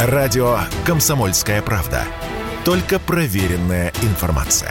[0.00, 2.04] Радио «Комсомольская правда».
[2.64, 4.70] Только проверенная информация.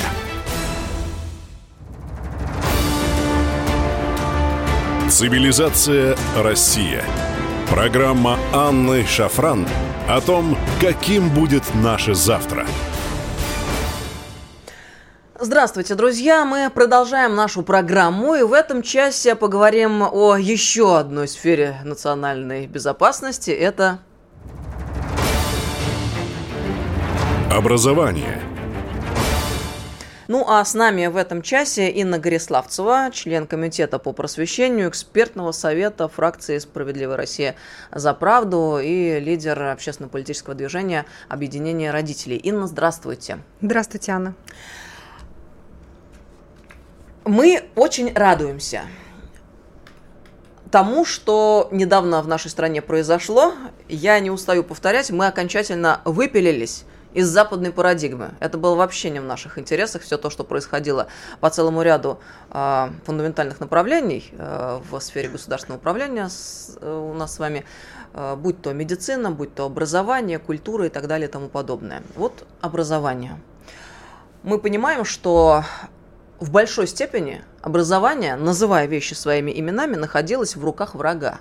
[5.09, 7.03] Цивилизация Россия.
[7.69, 9.67] Программа Анны Шафран
[10.07, 12.65] о том, каким будет наше завтра.
[15.37, 16.45] Здравствуйте, друзья!
[16.45, 23.51] Мы продолжаем нашу программу, и в этом часе поговорим о еще одной сфере национальной безопасности.
[23.51, 23.99] Это
[27.51, 28.41] Образование.
[30.27, 36.09] Ну а с нами в этом часе Инна Гориславцева, член Комитета по просвещению экспертного совета
[36.09, 37.55] фракции «Справедливая Россия
[37.89, 42.35] за правду» и лидер общественно-политического движения «Объединение родителей».
[42.35, 43.39] Инна, здравствуйте.
[43.61, 44.35] Здравствуйте, Анна.
[47.23, 48.81] Мы очень радуемся
[50.69, 53.53] тому, что недавно в нашей стране произошло.
[53.87, 58.31] Я не устаю повторять, мы окончательно выпилились из западной парадигмы.
[58.39, 60.01] Это было вообще не в наших интересах.
[60.01, 61.07] Все то, что происходило
[61.39, 62.19] по целому ряду
[62.51, 67.65] э, фундаментальных направлений э, в сфере государственного управления с, э, у нас с вами,
[68.13, 72.03] э, будь то медицина, будь то образование, культура и так далее и тому подобное.
[72.15, 73.39] Вот образование.
[74.43, 75.63] Мы понимаем, что
[76.39, 81.39] в большой степени образование, называя вещи своими именами, находилось в руках врага.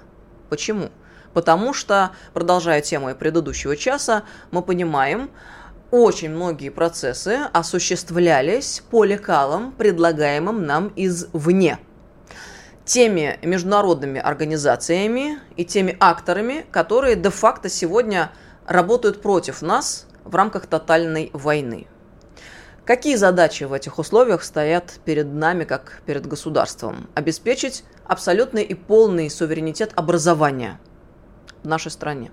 [0.48, 0.90] Почему?
[1.32, 5.30] Потому что, продолжая тему предыдущего часа, мы понимаем,
[5.90, 11.78] очень многие процессы осуществлялись по лекалам, предлагаемым нам извне.
[12.84, 18.32] Теми международными организациями и теми акторами, которые де-факто сегодня
[18.66, 21.86] работают против нас в рамках тотальной войны.
[22.84, 27.08] Какие задачи в этих условиях стоят перед нами, как перед государством?
[27.14, 30.78] Обеспечить абсолютный и полный суверенитет образования
[31.62, 32.30] в нашей стране.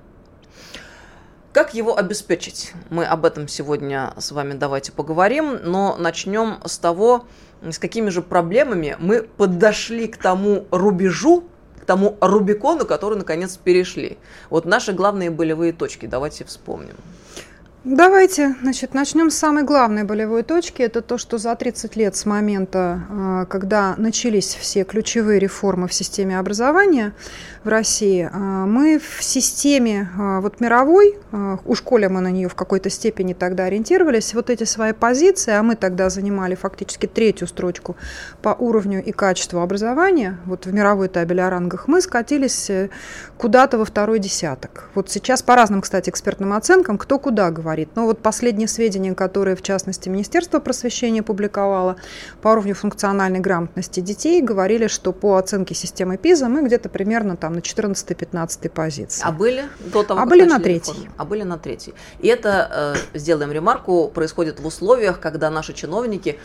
[1.54, 2.74] Как его обеспечить?
[2.90, 7.26] Мы об этом сегодня с вами давайте поговорим, но начнем с того,
[7.62, 11.44] с какими же проблемами мы подошли к тому рубежу,
[11.80, 14.18] к тому Рубикону, который наконец перешли.
[14.50, 16.96] Вот наши главные болевые точки, давайте вспомним.
[17.86, 20.82] Давайте, значит, начнем с самой главной болевой точки.
[20.82, 25.94] Это то, что за 30 лет с момента, а, когда начались все ключевые реформы в
[25.94, 27.12] системе образования
[27.66, 31.18] в России, а, мы в системе а, вот мировой,
[31.66, 35.62] у школе мы на нее в какой-то степени тогда ориентировались, вот эти свои позиции, а
[35.62, 37.98] мы тогда занимали фактически третью строчку
[38.42, 42.90] по уровню и качеству образования, вот в мировой табеле о рангах, мы скатились э,
[43.38, 44.90] куда-то во второй десяток.
[44.94, 47.90] Вот сейчас по разным, кстати, экспертным оценкам, кто куда говорит говорит.
[47.96, 51.96] Но вот последние сведения, которые, в частности, Министерство просвещения публиковало
[52.42, 57.54] по уровню функциональной грамотности детей, говорили, что по оценке системы ПИЗа мы где-то примерно там
[57.54, 59.24] на 14-15 позиции.
[59.26, 60.94] А были до того, А были на третьей.
[60.94, 61.14] Реформы?
[61.18, 61.94] А были на третьей.
[62.20, 66.38] И это, э, сделаем ремарку, происходит в условиях, когда наши чиновники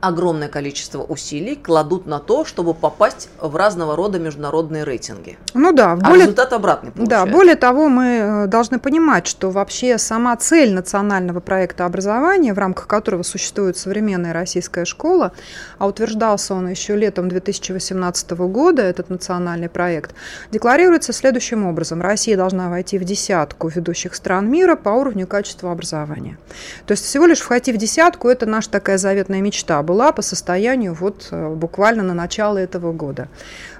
[0.00, 5.38] огромное количество усилий кладут на то, чтобы попасть в разного рода международные рейтинги.
[5.54, 5.92] Ну да.
[5.92, 7.26] А более, результат обратный получается.
[7.26, 12.58] Да, более того, мы э, должны понимать, что вообще сама цель национального проекта образования, в
[12.58, 15.32] рамках которого существует современная российская школа,
[15.78, 20.14] а утверждался он еще летом 2018 года, этот национальный проект,
[20.50, 22.00] декларируется следующим образом.
[22.00, 26.38] Россия должна войти в десятку ведущих стран мира по уровню качества образования.
[26.86, 30.94] То есть всего лишь войти в десятку– это наша такая заветная мечта была по состоянию
[30.94, 33.26] вот э, буквально на начало этого года.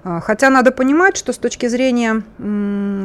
[0.03, 2.23] А, хотя надо понимать, что с точки зрения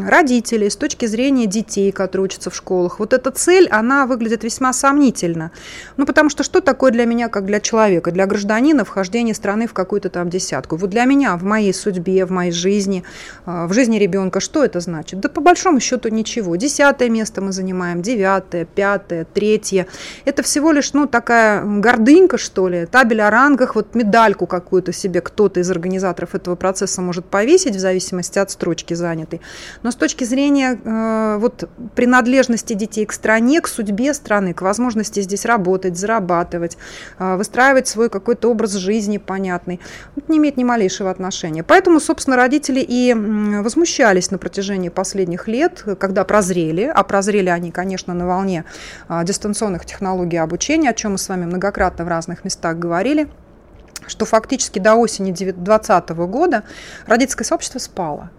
[0.08, 4.72] родителей, с точки зрения детей, которые учатся в школах, вот эта цель, она выглядит весьма
[4.72, 5.52] сомнительно.
[5.98, 9.74] Ну, потому что что такое для меня, как для человека, для гражданина вхождение страны в
[9.74, 10.78] какую-то там десятку?
[10.78, 13.04] Вот для меня, в моей судьбе, в моей жизни,
[13.46, 15.20] а, в жизни ребенка, что это значит?
[15.20, 16.56] Да по большому счету ничего.
[16.56, 19.88] Десятое место мы занимаем, девятое, пятое, третье.
[20.24, 25.22] Это всего лишь, ну, такая гордынька, что ли, табель о рангах, вот медальку какую-то себе
[25.22, 29.42] кто-то из организаторов этого процесса процесса может повесить в зависимости от строчки занятой.
[29.84, 35.22] Но с точки зрения э, вот, принадлежности детей к стране, к судьбе страны, к возможности
[35.22, 36.78] здесь работать, зарабатывать,
[37.20, 39.80] э, выстраивать свой какой-то образ жизни понятный,
[40.18, 41.64] это не имеет ни малейшего отношения.
[41.64, 43.14] Поэтому, собственно, родители и
[43.64, 48.64] возмущались на протяжении последних лет, когда прозрели, а прозрели они, конечно, на волне
[49.10, 53.28] э, дистанционных технологий обучения, о чем мы с вами многократно в разных местах говорили,
[54.08, 56.64] что фактически до осени 2020 года
[57.08, 58.30] родительское сообщество спало.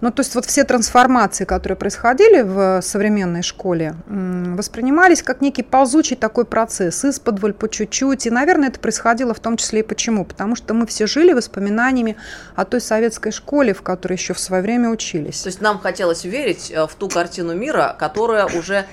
[0.00, 6.16] Ну, то есть вот все трансформации, которые происходили в современной школе, воспринимались как некий ползучий
[6.16, 8.26] такой процесс, из-под по чуть-чуть.
[8.26, 10.24] И, наверное, это происходило в том числе и почему?
[10.24, 12.16] Потому что мы все жили воспоминаниями
[12.54, 15.42] о той советской школе, в которой еще в свое время учились.
[15.42, 18.86] То есть нам хотелось верить э, в ту картину мира, которая уже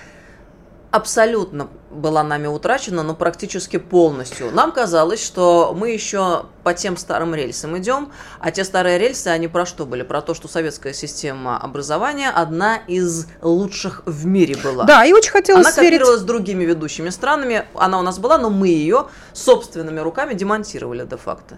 [0.92, 4.52] абсолютно была нами утрачена, но практически полностью.
[4.52, 9.48] Нам казалось, что мы еще по тем старым рельсам идем, а те старые рельсы, они
[9.48, 10.04] про что были?
[10.04, 14.86] Про то, что советская система образования одна из лучших в мире была.
[14.86, 16.00] Да, и очень хотелось Она сверить...
[16.00, 21.06] копировалась с другими ведущими странами, она у нас была, но мы ее собственными руками демонтировали
[21.06, 21.58] де-факто.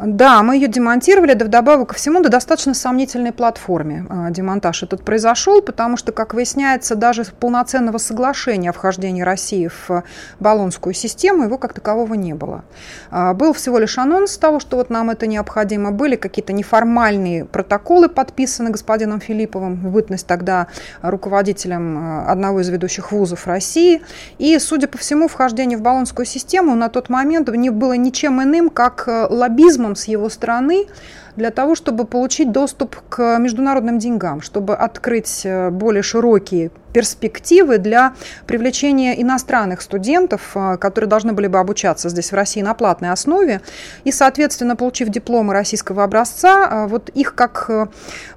[0.00, 5.04] Да, мы ее демонтировали, да вдобавок ко всему, на достаточно сомнительной платформе э, демонтаж этот
[5.04, 10.04] произошел, потому что, как выясняется, даже полноценного соглашения о вхождении России в
[10.38, 12.64] баллонскую систему, его как такового не было.
[13.10, 15.90] А, был всего лишь анонс того, что вот нам это необходимо.
[15.90, 20.68] Были какие-то неформальные протоколы подписаны господином Филипповым, в бытность тогда
[21.02, 24.02] руководителем а, одного из ведущих вузов России.
[24.38, 28.70] И, судя по всему, вхождение в баллонскую систему на тот момент не было ничем иным,
[28.70, 29.26] как э,
[29.96, 30.86] с его стороны,
[31.38, 38.14] для того, чтобы получить доступ к международным деньгам, чтобы открыть э, более широкие перспективы для
[38.46, 43.60] привлечения иностранных студентов, э, которые должны были бы обучаться здесь в России на платной основе.
[44.02, 47.70] И, соответственно, получив дипломы российского образца, э, вот их как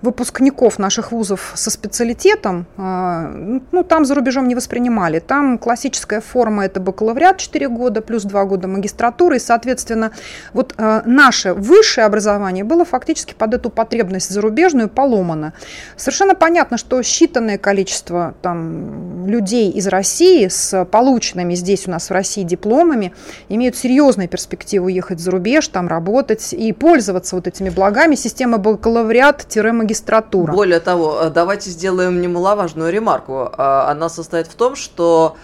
[0.04, 5.19] выпускников наших вузов со специалитетом, ну, там за рубежом не воспринимали.
[5.19, 9.38] Там классическая форма– это бакалавриат 4 года, плюс 2 года магистратуры.
[9.38, 10.12] И, соответственно,
[10.54, 15.53] вот наше высшее образование было фактически под эту потребность зарубежную поломана.
[15.95, 22.13] Совершенно понятно, что считанное количество там, людей из России с полученными здесь у нас в
[22.13, 23.13] России дипломами
[23.49, 30.51] имеют серьезные перспективы уехать за рубеж, там работать и пользоваться вот этими благами системы бакалавриат-магистратура.
[30.51, 33.51] Более того, э, давайте сделаем немаловажную ремарку.
[33.57, 35.37] Э, она состоит в том, что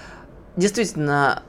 [0.57, 1.43] действительно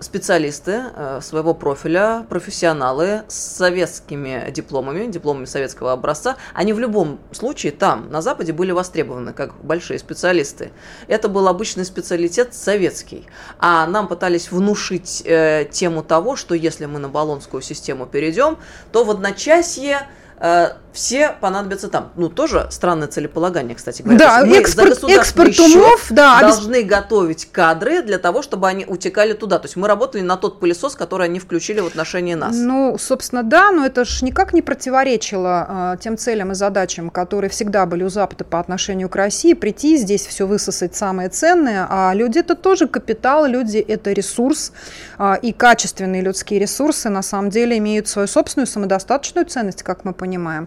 [0.00, 7.72] специалисты э, своего профиля, профессионалы с советскими дипломами, дипломами советского образца, они в любом случае
[7.72, 10.72] там, на Западе, были востребованы как большие специалисты.
[11.08, 13.26] Это был обычный специалитет советский.
[13.58, 18.58] А нам пытались внушить э, тему того, что если мы на баллонскую систему перейдем,
[18.92, 20.08] то в одночасье
[20.38, 22.10] э, все понадобятся там.
[22.16, 24.18] Ну, тоже странное целеполагание, кстати говоря.
[24.18, 26.40] Да, мы экспорт, за экспорт умов, да.
[26.40, 29.60] Должны готовить кадры для того, чтобы они утекали туда.
[29.60, 32.56] То есть мы работали на тот пылесос, который они включили в отношении нас.
[32.56, 37.48] Ну, собственно, да, но это же никак не противоречило э, тем целям и задачам, которые
[37.48, 42.12] всегда были у Запада по отношению к России, прийти здесь все высосать самое ценное, а
[42.12, 44.72] люди это тоже капитал, люди это ресурс,
[45.18, 50.12] э, и качественные людские ресурсы на самом деле имеют свою собственную самодостаточную ценность, как мы
[50.12, 50.66] понимаем.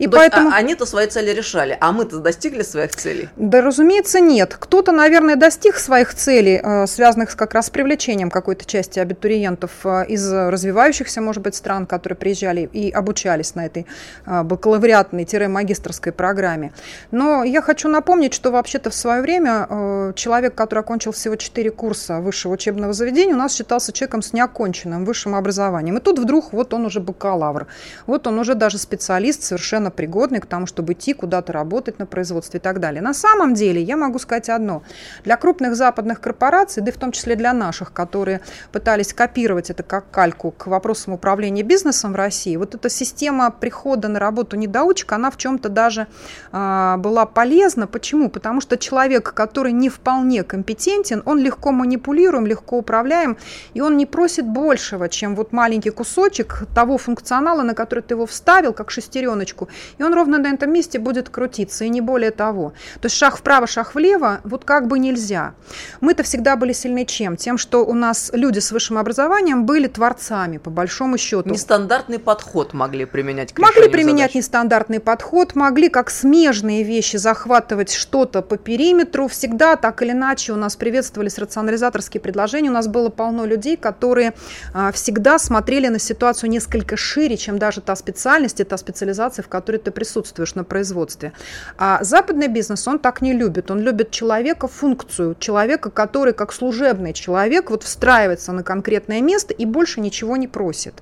[0.00, 0.46] И То поэтому...
[0.46, 3.28] есть, а, они-то свои цели решали, а мы-то достигли своих целей?
[3.36, 4.56] Да, разумеется, нет.
[4.58, 10.06] Кто-то, наверное, достиг своих целей, э, связанных как раз с привлечением какой-то части абитуриентов э,
[10.08, 13.86] из развивающихся, может быть, стран, которые приезжали и обучались на этой
[14.24, 16.72] э, бакалавриатной-магистрской программе.
[17.10, 22.20] Но я хочу напомнить, что вообще-то в свое время человек, который окончил всего 4 курса
[22.20, 25.98] высшего учебного заведения, у нас считался человеком с неоконченным высшим образованием.
[25.98, 27.66] И тут вдруг вот он уже бакалавр,
[28.06, 32.06] вот он уже даже специалист совершенно совершенно пригодный к тому, чтобы идти куда-то работать на
[32.06, 33.02] производстве и так далее.
[33.02, 34.82] На самом деле, я могу сказать одно.
[35.24, 38.40] Для крупных западных корпораций, да и в том числе для наших, которые
[38.72, 44.08] пытались копировать это как кальку к вопросам управления бизнесом в России, вот эта система прихода
[44.08, 46.06] на работу недоучек, она в чем-то даже
[46.52, 47.86] э, была полезна.
[47.86, 48.28] Почему?
[48.28, 53.36] Потому что человек, который не вполне компетентен, он легко манипулируем, легко управляем,
[53.74, 58.26] и он не просит большего, чем вот маленький кусочек того функционала, на который ты его
[58.26, 62.72] вставил, как шестереночку, и он ровно на этом месте будет крутиться, и не более того.
[63.00, 65.54] То есть шаг вправо, шаг влево, вот как бы нельзя.
[66.00, 67.36] Мы-то всегда были сильны чем?
[67.36, 71.48] Тем, что у нас люди с высшим образованием были творцами, по большому счету.
[71.48, 74.34] Нестандартный подход могли применять к Могли применять задач.
[74.34, 79.28] нестандартный подход, могли как смежные вещи захватывать что-то по периметру.
[79.28, 82.70] Всегда так или иначе у нас приветствовались рационализаторские предложения.
[82.70, 84.32] У нас было полно людей, которые
[84.72, 89.48] а, всегда смотрели на ситуацию несколько шире, чем даже та специальность и та специализация, в
[89.48, 91.32] которой которой ты присутствуешь на производстве.
[91.76, 93.70] А западный бизнес, он так не любит.
[93.70, 99.66] Он любит человека, функцию, человека, который как служебный человек вот встраивается на конкретное место и
[99.66, 100.94] больше ничего не просит.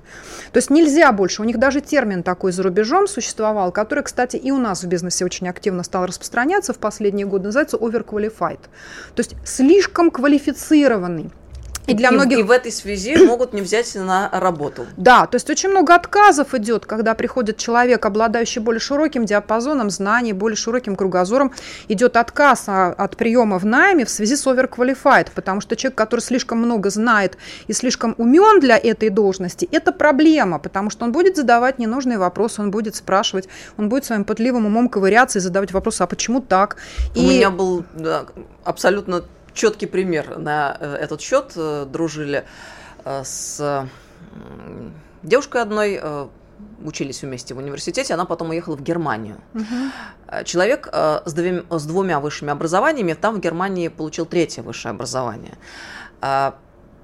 [0.51, 1.41] То есть нельзя больше.
[1.41, 5.23] У них даже термин такой за рубежом существовал, который, кстати, и у нас в бизнесе
[5.23, 8.59] очень активно стал распространяться в последние годы, называется overqualified.
[9.15, 11.31] То есть слишком квалифицированный
[11.89, 12.39] И, для многих...
[12.39, 14.85] и в этой связи могут не взять на работу.
[14.97, 20.33] Да, то есть очень много отказов идет, когда приходит человек, обладающий более широким диапазоном знаний,
[20.33, 21.51] более широким кругозором,
[21.87, 26.59] идет отказ от приема в найме в связи с overqualified, потому что человек, который слишком
[26.59, 31.79] много знает и слишком умен для этой должности, это проблема, потому что он будет задавать
[31.79, 36.07] ненужные вопросы, он будет спрашивать, он будет своим пытливым умом ковыряться и задавать вопросы, а
[36.07, 36.77] почему так?
[37.15, 37.27] У и...
[37.27, 38.25] меня был да,
[38.63, 39.23] абсолютно
[39.59, 41.51] четкий пример на э, этот счет.
[41.55, 42.45] Э, дружили
[43.03, 43.87] э, с
[45.23, 46.01] девушкой одной,
[46.83, 49.37] учились вместе в университете, она потом уехала в Германию.
[49.53, 50.43] Угу.
[50.45, 55.57] Человек с, двумя, с двумя высшими образованиями там в Германии получил третье высшее образование.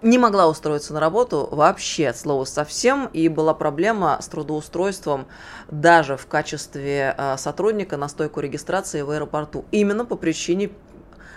[0.01, 5.25] Не могла устроиться на работу вообще от слова совсем, и была проблема с трудоустройством
[5.71, 9.65] даже в качестве сотрудника на стойку регистрации в аэропорту.
[9.71, 10.69] Именно по причине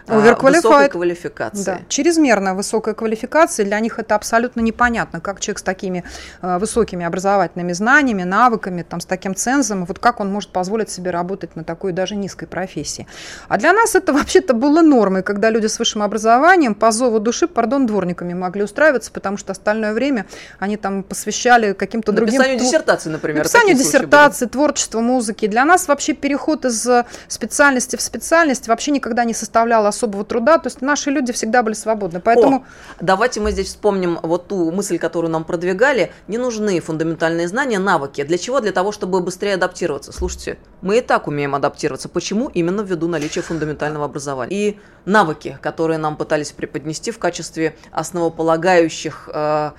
[0.08, 1.64] высокой квалификации.
[1.64, 6.04] Да, чрезмерно высокая квалификация, для них это абсолютно непонятно, как человек с такими
[6.42, 11.10] э, высокими образовательными знаниями, навыками, там, с таким цензом, вот как он может позволить себе
[11.10, 13.06] работать на такой даже низкой профессии.
[13.48, 17.46] А для нас это вообще-то было нормой, когда люди с высшим образованием по зову души,
[17.46, 20.26] пардон, дворниками могли устраиваться, потому что остальное время
[20.58, 22.36] они там посвящали каким-то другим...
[22.36, 23.38] Написанию диссертации, например.
[23.38, 25.46] Написанию диссертации, творчеству, музыки.
[25.46, 26.86] Для нас вообще переход из
[27.28, 30.58] специальности в специальность вообще никогда не составлял особого труда.
[30.58, 32.20] То есть наши люди всегда были свободны.
[32.20, 32.58] Поэтому...
[32.58, 32.64] О,
[33.00, 36.12] давайте мы здесь вспомним вот ту мысль, которую нам продвигали.
[36.28, 38.22] Не нужны фундаментальные знания, навыки.
[38.22, 38.60] Для чего?
[38.60, 40.12] Для того, чтобы быстрее адаптироваться.
[40.12, 42.08] Слушайте, мы и так умеем адаптироваться.
[42.08, 42.48] Почему?
[42.48, 44.54] Именно ввиду наличия фундаментального образования.
[44.54, 49.72] И навыки, которые нам пытались преподнести в качестве основополагающих э,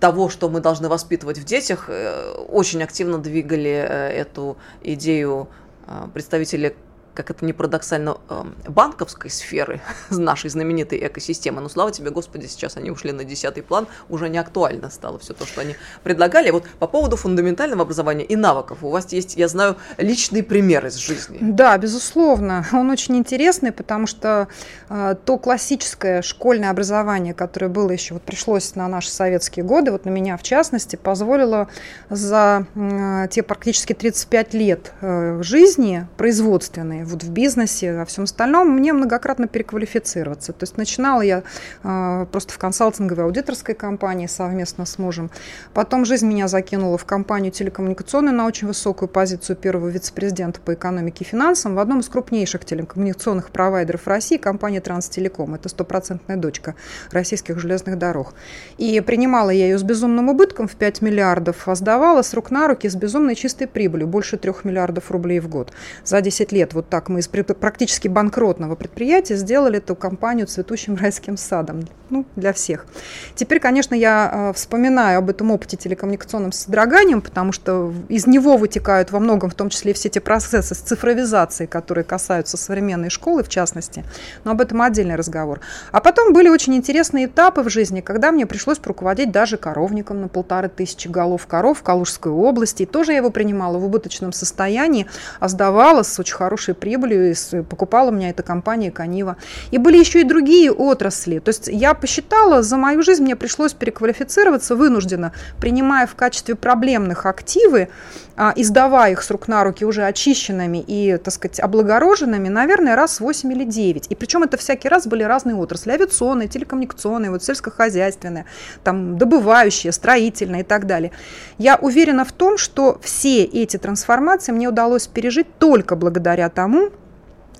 [0.00, 5.48] того, что мы должны воспитывать в детях, э, очень активно двигали э, эту идею
[5.86, 6.76] э, представители
[7.14, 9.80] как это не парадоксально, эм, банковской сферы
[10.10, 11.60] нашей знаменитой экосистемы.
[11.60, 15.32] Но слава тебе, Господи, сейчас они ушли на десятый план, уже не актуально стало все
[15.32, 16.50] то, что они предлагали.
[16.50, 20.96] Вот по поводу фундаментального образования и навыков, у вас есть, я знаю, личный пример из
[20.96, 21.38] жизни.
[21.40, 22.66] Да, безусловно.
[22.72, 24.48] Он очень интересный, потому что
[24.88, 30.04] э, то классическое школьное образование, которое было еще, вот пришлось на наши советские годы, вот
[30.04, 31.68] на меня в частности, позволило
[32.10, 38.70] за э, те практически 35 лет э, жизни производственной вот в бизнесе, во всем остальном,
[38.70, 40.52] мне многократно переквалифицироваться.
[40.52, 41.42] То есть начинала я
[41.82, 45.30] э, просто в консалтинговой аудиторской компании совместно с мужем.
[45.72, 51.24] Потом жизнь меня закинула в компанию телекоммуникационную на очень высокую позицию первого вице-президента по экономике
[51.24, 55.54] и финансам в одном из крупнейших телекоммуникационных провайдеров России, компания Транстелеком.
[55.54, 56.74] Это стопроцентная дочка
[57.10, 58.34] российских железных дорог.
[58.78, 62.68] И принимала я ее с безумным убытком в 5 миллиардов, а сдавала с рук на
[62.68, 65.72] руки с безумной чистой прибылью, больше 3 миллиардов рублей в год.
[66.04, 71.36] За 10 лет вот так мы из практически банкротного предприятия сделали эту компанию цветущим райским
[71.36, 72.86] садом ну, для всех.
[73.34, 79.10] Теперь, конечно, я э, вспоминаю об этом опыте телекоммуникационным содроганием, потому что из него вытекают
[79.10, 83.48] во многом, в том числе все те процессы с цифровизацией, которые касаются современной школы, в
[83.48, 84.04] частности.
[84.44, 85.60] Но об этом отдельный разговор.
[85.90, 90.28] А потом были очень интересные этапы в жизни, когда мне пришлось руководить даже коровником на
[90.28, 92.84] полторы тысячи голов коров в Калужской области.
[92.84, 95.06] И тоже я его принимала в убыточном состоянии,
[95.40, 99.38] а сдавала с очень хорошей прибылью, и покупала меня эта компания Канива.
[99.70, 101.38] И были еще и другие отрасли.
[101.38, 107.24] То есть я посчитала, за мою жизнь мне пришлось переквалифицироваться вынужденно, принимая в качестве проблемных
[107.24, 107.88] активы,
[108.36, 113.20] а, издавая их с рук на руки уже очищенными и, так сказать, облагороженными, наверное, раз
[113.20, 114.08] 8 или 9.
[114.10, 115.92] И причем это всякий раз были разные отрасли.
[115.92, 118.44] Авиационные, телекоммуникационные, вот сельскохозяйственные,
[118.82, 121.12] там, добывающие, строительные и так далее.
[121.56, 127.03] Я уверена в том, что все эти трансформации мне удалось пережить только благодаря тому, Morgen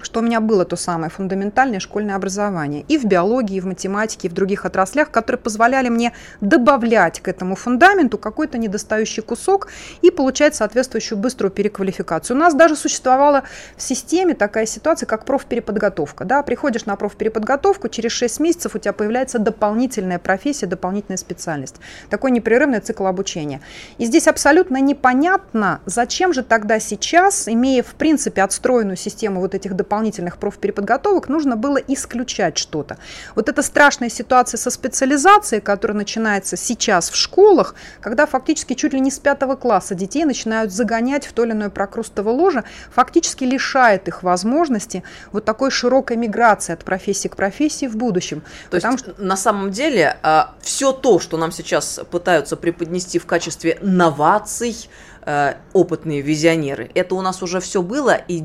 [0.04, 4.28] что у меня было то самое фундаментальное школьное образование и в биологии, и в математике,
[4.28, 9.68] и в других отраслях, которые позволяли мне добавлять к этому фундаменту какой-то недостающий кусок
[10.02, 12.36] и получать соответствующую быструю переквалификацию.
[12.36, 13.44] У нас даже существовала
[13.76, 16.24] в системе такая ситуация, как профпереподготовка.
[16.24, 16.42] Да?
[16.42, 21.76] Приходишь на профпереподготовку, через 6 месяцев у тебя появляется дополнительная профессия, дополнительная специальность.
[22.10, 23.60] Такой непрерывный цикл обучения.
[23.98, 29.74] И здесь абсолютно непонятно, зачем же тогда сейчас, имея в принципе отстроенную систему вот этих
[29.74, 32.96] дополнительных дополнительных профпереподготовок нужно было исключать что-то.
[33.36, 38.98] Вот эта страшная ситуация со специализацией, которая начинается сейчас в школах, когда фактически чуть ли
[38.98, 44.08] не с пятого класса детей начинают загонять в то или иное прокрустово ложе, фактически лишает
[44.08, 48.40] их возможности вот такой широкой миграции от профессии к профессии в будущем.
[48.70, 49.22] То Потому есть что...
[49.22, 54.88] на самом деле а, все то, что нам сейчас пытаются преподнести в качестве новаций,
[55.26, 58.44] э, опытные визионеры, это у нас уже все было, и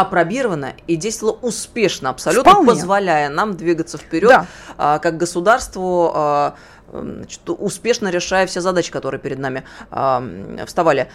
[0.00, 2.70] опробирована и действовала успешно, абсолютно Вполне.
[2.70, 4.46] позволяя нам двигаться вперед Да.
[4.76, 6.54] а, как государству, а,
[6.92, 11.10] значит, успешно решая все задачи, которые перед нами м, вставали.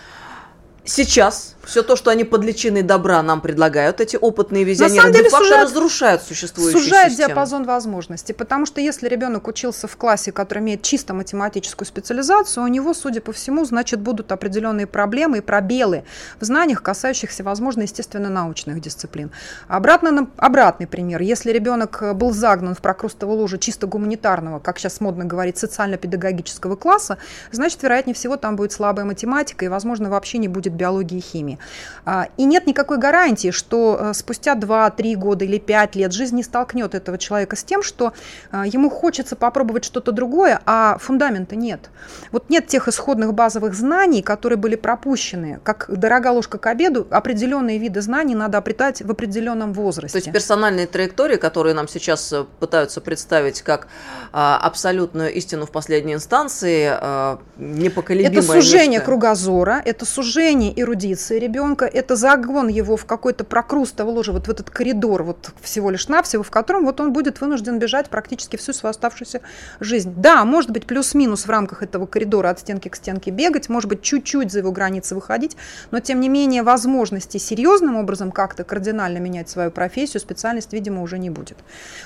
[0.85, 5.29] Сейчас все то, что они под личиной добра нам предлагают, эти опытные визионеры, самом деле
[5.29, 7.29] сужает- разрушают существующие Сужает системы.
[7.29, 12.67] диапазон возможностей, потому что если ребенок учился в классе, который имеет чисто математическую специализацию, у
[12.67, 16.03] него, судя по всему, значит, будут определенные проблемы и пробелы
[16.41, 19.31] в знаниях, касающихся, возможно, естественно-научных дисциплин.
[19.69, 21.21] Обратно, на- обратный пример.
[21.21, 26.75] Если ребенок э, был загнан в прокрустово лужу чисто гуманитарного, как сейчас модно говорить, социально-педагогического
[26.75, 27.19] класса,
[27.53, 31.59] значит, вероятнее всего, там будет слабая математика и, возможно, вообще не будет биологии и химии.
[32.05, 36.43] А, И нет никакой гарантии, что э, спустя 2-3 года или 5 лет жизнь не
[36.43, 38.13] столкнет этого человека с тем, что
[38.51, 41.89] а, ему хочется попробовать что-то другое, а фундамента нет.
[42.31, 45.59] Вот нет тех исходных базовых знаний, которые были пропущены.
[45.63, 50.19] Как дорога ложка к обеду, определенные виды знаний надо обретать в определенном возрасте.
[50.19, 53.87] То есть персональные траектории, которые нам сейчас э, пытаются представить как
[54.31, 59.05] а, абсолютную истину в последней инстанции, а, непоколебимое Это сужение нечто.
[59.05, 64.69] кругозора, это сужение эрудиции ребенка, это загон его в какой-то прокрустово ложе, вот в этот
[64.69, 68.91] коридор, вот всего лишь навсего, в котором вот он будет вынужден бежать практически всю свою
[68.91, 69.41] оставшуюся
[69.79, 70.13] жизнь.
[70.15, 74.01] Да, может быть, плюс-минус в рамках этого коридора от стенки к стенке бегать, может быть,
[74.01, 75.57] чуть-чуть за его границы выходить,
[75.91, 81.17] но, тем не менее, возможности серьезным образом как-то кардинально менять свою профессию, специальность, видимо, уже
[81.17, 81.57] не будет.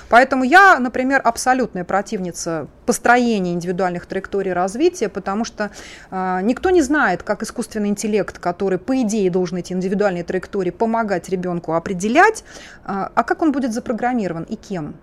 [0.08, 5.70] Поэтому я, например, абсолютная противница построения индивидуальных траекторий развития, потому что
[6.10, 11.28] э, никто не знает, как искусственный интеллект, который, по идее, должен эти индивидуальные траектории помогать
[11.28, 12.44] ребенку определять,
[12.86, 14.94] э, а как он будет запрограммирован и кем.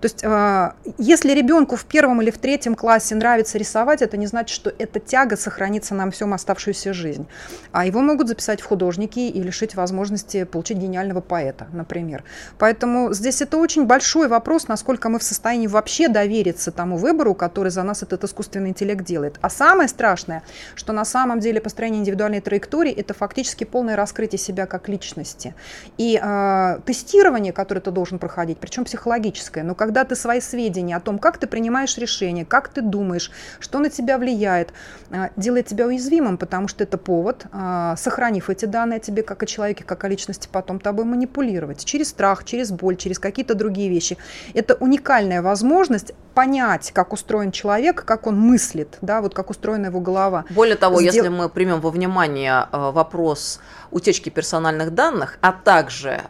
[0.00, 4.26] То есть, э, если ребенку в первом или в третьем классе нравится рисовать, это не
[4.26, 7.26] значит, что эта тяга сохранится нам всем оставшуюся жизнь.
[7.72, 12.24] А его могут записать в художники и лишить возможности получить гениального поэта, например.
[12.58, 17.70] Поэтому здесь это очень большой вопрос, насколько мы в состоянии вообще довериться тому выбору, который
[17.70, 19.38] за нас этот искусственный интеллект делает.
[19.40, 20.42] А самое страшное,
[20.74, 25.54] что на самом деле построение индивидуальной траектории– это фактически полное раскрытие себя как личности.
[25.98, 31.00] И э, тестирование, которое ты должен проходить, причем психологическое, но когда ты свои сведения о
[31.00, 34.72] том, как ты принимаешь решения, как ты думаешь, что на тебя влияет,
[35.10, 39.42] э, делает тебя уязвимым, потому что это повод, э, сохранив эти данные о тебе как
[39.42, 43.88] о человеке, как о личности, потом тобой манипулировать через страх, через боль, через какие-то другие
[43.88, 44.16] вещи.
[44.54, 50.00] Это уникальная возможность понять, как устроен человек, как он мыслит, да, вот как устроена его
[50.00, 50.44] голова.
[50.50, 56.20] Более того, Сдел- если мы примем во внимание э, вопрос утечки персональных данных, а также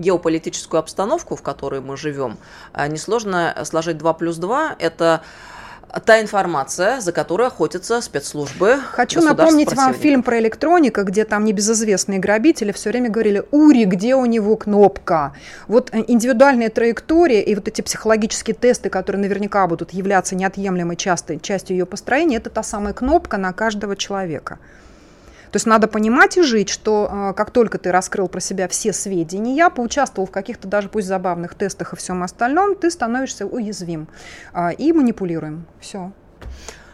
[0.00, 2.38] геополитическую обстановку, в которой мы живем,
[2.74, 4.76] э, несложно сложить 2 плюс 2.
[4.78, 5.22] Это
[6.04, 8.78] та информация, за которой охотятся спецслужбы.
[8.92, 14.14] Хочу напомнить вам фильм про электроника, где там небезызвестные грабители все время говорили, Ури, где
[14.14, 15.34] у него кнопка?
[15.66, 21.40] Вот э, индивидуальные траектории и вот эти психологические тесты, которые наверняка будут являться неотъемлемой частой,
[21.40, 24.58] частью ее построения, это та самая кнопка на каждого человека.
[25.50, 28.92] То есть надо понимать и жить, что э, как только ты раскрыл про себя все
[28.92, 34.08] сведения, поучаствовал в каких-то даже пусть забавных тестах и всем остальном, ты становишься уязвим
[34.52, 35.66] э, и манипулируем.
[35.80, 36.12] Все.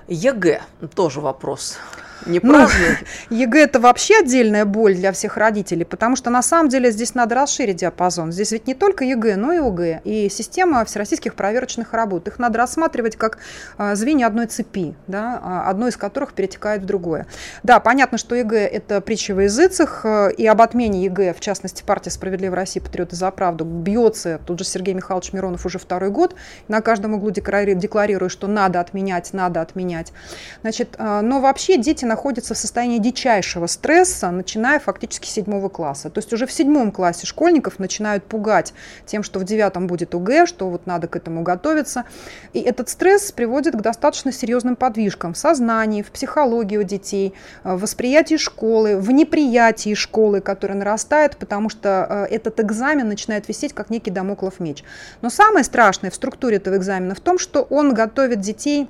[0.09, 0.63] ЕГЭ
[0.95, 1.79] тоже вопрос.
[2.25, 2.99] Не Ну, празднуют.
[3.31, 7.35] ЕГЭ это вообще отдельная боль для всех родителей, потому что на самом деле здесь надо
[7.35, 8.33] расширить диапазон.
[8.33, 10.01] Здесь ведь не только ЕГЭ, но и ОГЭ.
[10.05, 12.27] И система всероссийских проверочных работ.
[12.29, 13.39] Их надо рассматривать как
[13.77, 17.27] а, звенья одной цепи, да, а, одно из которых перетекает в другое.
[17.63, 21.83] Да, понятно, что ЕГЭ это притча во языцах, э, и об отмене ЕГЭ, в частности,
[21.85, 22.83] партия «Справедливая Россия.
[22.83, 26.35] Патриоты за правду» бьется, тут же Сергей Михайлович Миронов уже второй год,
[26.69, 30.13] на каждом углу декларирует, декларирует, что надо отменять, надо отменять.
[30.63, 36.11] Значит, э, но вообще дети находятся в состоянии дичайшего стресса, начиная фактически с седьмого класса.
[36.11, 38.73] То есть уже в седьмом классе школьников начинают пугать
[39.05, 42.05] тем, что в девятом будет ОГЭ, что вот надо к этому готовиться.
[42.53, 47.75] И этот стресс приводит к достаточно серьезным подвижкам в сознании, в психологии у детей, э,
[47.75, 53.73] в восприятии школы, в неприятии школы, которое нарастает, потому что э, этот экзамен начинает висеть
[53.73, 54.85] как некий домоклов меч.
[55.23, 58.89] Но самое страшное в структуре этого экзамена в том, что он готовит детей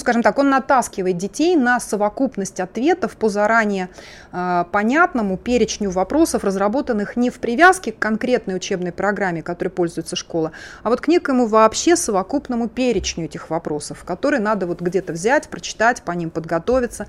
[0.00, 3.88] скажем так, он натаскивает детей на совокупность ответов по заранее
[4.32, 10.52] э, понятному перечню вопросов, разработанных не в привязке к конкретной учебной программе, которой пользуется школа,
[10.82, 16.02] а вот к некому вообще совокупному перечню этих вопросов, которые надо вот где-то взять, прочитать,
[16.02, 17.06] по ним подготовиться.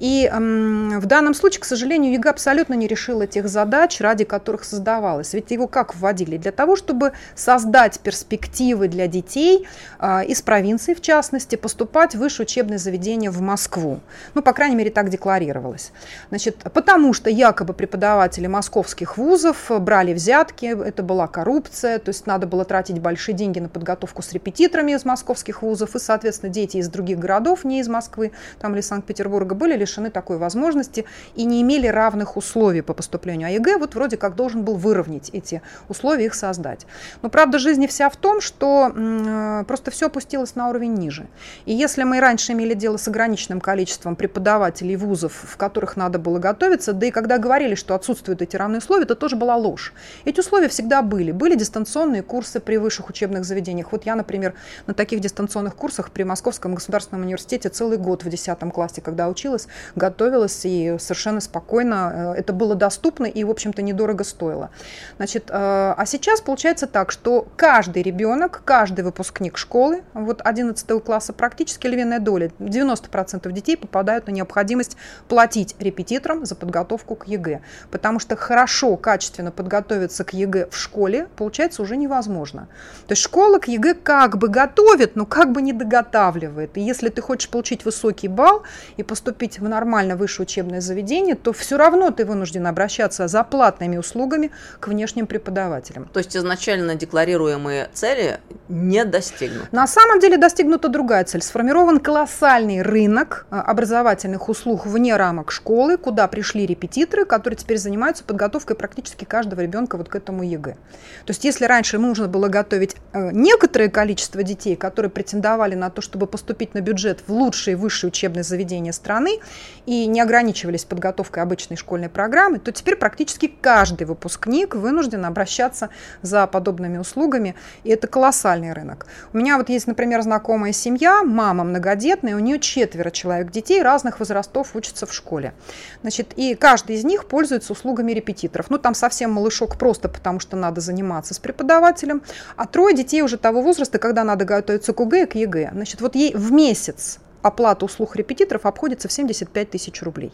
[0.00, 5.34] И в данном случае, к сожалению, ЕГЭ абсолютно не решила тех задач, ради которых создавалось.
[5.34, 6.36] Ведь его как вводили?
[6.36, 9.66] Для того, чтобы создать перспективы для детей
[9.98, 14.00] э, из провинции, в частности, поступать высшее учебное заведение в Москву.
[14.34, 15.92] Ну, по крайней мере, так декларировалось.
[16.28, 22.46] Значит, потому что якобы преподаватели московских вузов брали взятки, это была коррупция, то есть надо
[22.46, 26.88] было тратить большие деньги на подготовку с репетиторами из московских вузов, и, соответственно, дети из
[26.88, 31.86] других городов, не из Москвы, там или Санкт-Петербурга, были лишены такой возможности и не имели
[31.86, 33.48] равных условий по поступлению.
[33.48, 36.86] А ЕГЭ вот вроде как должен был выровнять эти условия, их создать.
[37.22, 41.26] Но правда жизни вся в том, что м, просто все опустилось на уровень ниже.
[41.64, 46.38] И если мы раньше имели дело с ограниченным количеством преподавателей вузов, в которых надо было
[46.38, 49.94] готовиться, да и когда говорили, что отсутствуют эти равные условия, это тоже была ложь.
[50.24, 51.32] Эти условия всегда были.
[51.32, 53.92] Были дистанционные курсы при высших учебных заведениях.
[53.92, 54.54] Вот я, например,
[54.86, 59.68] на таких дистанционных курсах при Московском государственном университете целый год в 10 классе, когда училась,
[59.94, 62.34] готовилась и совершенно спокойно.
[62.34, 64.70] Э, это было доступно и, в общем-то, недорого стоило.
[65.16, 71.32] Значит, э, а сейчас получается так, что каждый ребенок, каждый выпускник школы, вот 11 класса
[71.32, 74.96] практически львиная доля, 90% детей попадают на необходимость
[75.28, 77.60] платить репетиторам за подготовку к ЕГЭ.
[77.90, 82.68] Потому что хорошо, качественно подготовиться к ЕГЭ в школе получается уже невозможно.
[83.06, 86.76] То есть школа к ЕГЭ как бы готовит, но как бы не доготавливает.
[86.76, 88.62] И если ты хочешь получить высокий балл
[88.96, 93.96] и поступить в нормальное высшее учебное заведение, то все равно ты вынужден обращаться за платными
[93.96, 94.50] услугами
[94.80, 96.06] к внешним преподавателям.
[96.12, 99.68] То есть изначально декларируемые цели не достигнуты?
[99.72, 101.42] На самом деле достигнута другая цель.
[101.42, 108.24] Сформирован колоссальный рынок а, образовательных услуг вне рамок школы, куда пришли репетиторы, которые теперь занимаются
[108.24, 110.72] подготовкой практически каждого ребенка вот к этому ЕГЭ.
[110.72, 116.02] То есть если раньше нужно было готовить э, некоторое количество детей, которые претендовали на то,
[116.02, 119.40] чтобы поступить на бюджет в лучшие высшие учебные заведения страны
[119.86, 125.88] и не ограничивались подготовкой обычной школьной программы, то теперь практически каждый выпускник вынужден обращаться
[126.20, 129.06] за подобными услугами, и это колоссальный рынок.
[129.32, 134.18] У меня вот есть, например, знакомая семья, мама многодетная, у нее четверо человек детей разных
[134.18, 135.54] возрастов учатся в школе.
[136.02, 138.70] Значит, и каждый из них пользуется услугами репетиторов.
[138.70, 142.22] Ну, там совсем малышок просто потому, что надо заниматься с преподавателем,
[142.56, 145.70] а трое детей уже того возраста, когда надо готовиться к ОГЭ и к ЕГЭ.
[145.72, 150.32] Значит, вот ей в месяц оплата услуг репетиторов обходится в 75 тысяч рублей.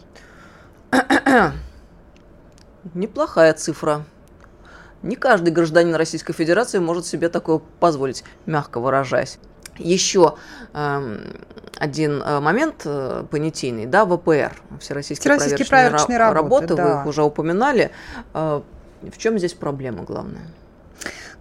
[2.93, 4.05] Неплохая цифра.
[5.01, 9.37] Не каждый гражданин Российской Федерации может себе такое позволить, мягко выражаясь.
[9.77, 10.35] Еще
[10.73, 11.17] э,
[11.77, 16.85] один момент э, понятийный, да, ВПР, Всероссийские, Всероссийские проверочные, проверочные работы, работы да.
[16.85, 17.91] вы их уже упоминали.
[18.33, 18.61] Э,
[19.01, 20.47] в чем здесь проблема главная?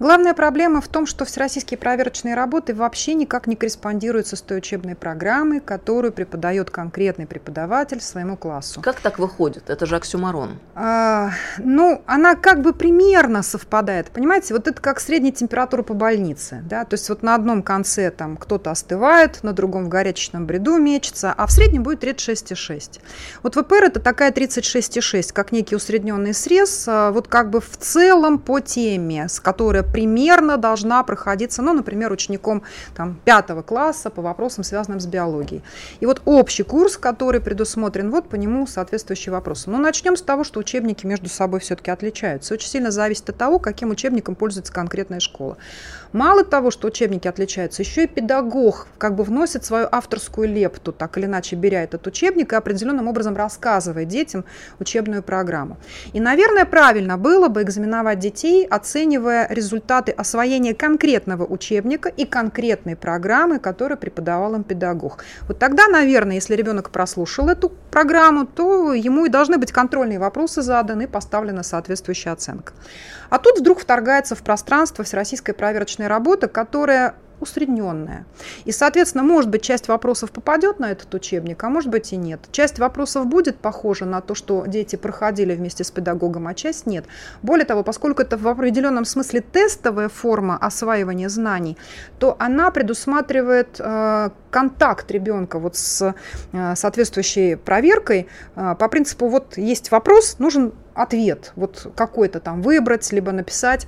[0.00, 4.96] Главная проблема в том, что всероссийские проверочные работы вообще никак не корреспондируются с той учебной
[4.96, 8.80] программой, которую преподает конкретный преподаватель своему классу.
[8.80, 9.70] Как так выходит?
[9.70, 10.58] Это же оксюмарон.
[10.74, 14.08] А, ну, она как бы примерно совпадает.
[14.10, 16.62] Понимаете, вот это как средняя температура по больнице.
[16.68, 16.84] Да?
[16.84, 21.32] То есть вот на одном конце там кто-то остывает, на другом в горячечном бреду мечется,
[21.32, 23.00] а в среднем будет 36,6.
[23.42, 28.38] Вот ВПР это такая 36,6, как некий усредненный срез, а, вот как бы в целом
[28.38, 32.62] по теме, с которой примерно должна проходиться, ну, например, учеником
[32.94, 35.62] там, пятого класса по вопросам, связанным с биологией.
[36.00, 39.70] И вот общий курс, который предусмотрен, вот по нему соответствующие вопросы.
[39.70, 42.54] Но начнем с того, что учебники между собой все-таки отличаются.
[42.54, 45.56] Очень сильно зависит от того, каким учебником пользуется конкретная школа.
[46.14, 51.18] Мало того, что учебники отличаются, еще и педагог как бы вносит свою авторскую лепту, так
[51.18, 54.44] или иначе беря этот учебник и определенным образом рассказывает детям
[54.78, 55.76] учебную программу.
[56.12, 63.58] И, наверное, правильно было бы экзаменовать детей, оценивая результаты освоения конкретного учебника и конкретной программы,
[63.58, 65.24] которую преподавал им педагог.
[65.48, 70.62] Вот тогда, наверное, если ребенок прослушал эту программу, то ему и должны быть контрольные вопросы
[70.62, 72.72] заданы поставлена соответствующая оценка.
[73.30, 78.24] А тут вдруг вторгается в пространство всероссийская проверочная работа, которая усредненная.
[78.64, 82.40] И, соответственно, может быть, часть вопросов попадет на этот учебник, а может быть и нет.
[82.52, 87.04] Часть вопросов будет похожа на то, что дети проходили вместе с педагогом, а часть нет.
[87.42, 91.76] Более того, поскольку это в определенном смысле тестовая форма осваивания знаний,
[92.18, 96.14] то она предусматривает э, контакт ребенка вот с
[96.52, 103.12] э, соответствующей проверкой э, по принципу вот есть вопрос, нужен ответ, вот какой-то там выбрать,
[103.12, 103.86] либо написать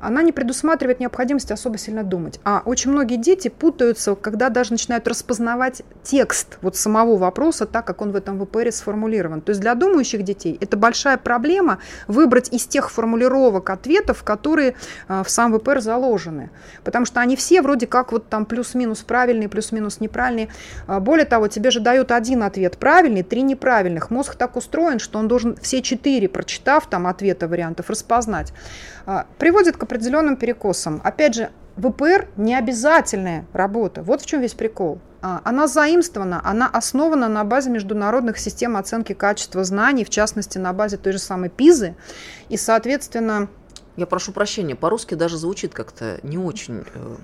[0.00, 2.40] она не предусматривает необходимости особо сильно думать.
[2.44, 8.02] А очень многие дети путаются, когда даже начинают распознавать текст вот самого вопроса, так как
[8.02, 9.40] он в этом ВПР сформулирован.
[9.40, 14.74] То есть для думающих детей это большая проблема выбрать из тех формулировок ответов, которые
[15.08, 16.50] а, в сам ВПР заложены.
[16.84, 20.48] Потому что они все вроде как вот там плюс-минус правильные, плюс-минус неправильные.
[20.86, 24.10] А, более того, тебе же дают один ответ правильный, три неправильных.
[24.10, 28.52] Мозг так устроен, что он должен все четыре, прочитав там ответы вариантов, распознать.
[29.06, 31.00] А, приводит к определенным перекосам.
[31.02, 34.02] Опять же, ВПР не обязательная работа.
[34.02, 34.98] Вот в чем весь прикол.
[35.22, 40.72] а, она заимствована, она основана на базе международных систем оценки качества знаний, в частности, на
[40.72, 41.96] базе той же самой ПИЗы.
[42.48, 43.48] И, соответственно,
[43.96, 47.16] я прошу прощения, по-русски даже звучит как-то не очень э,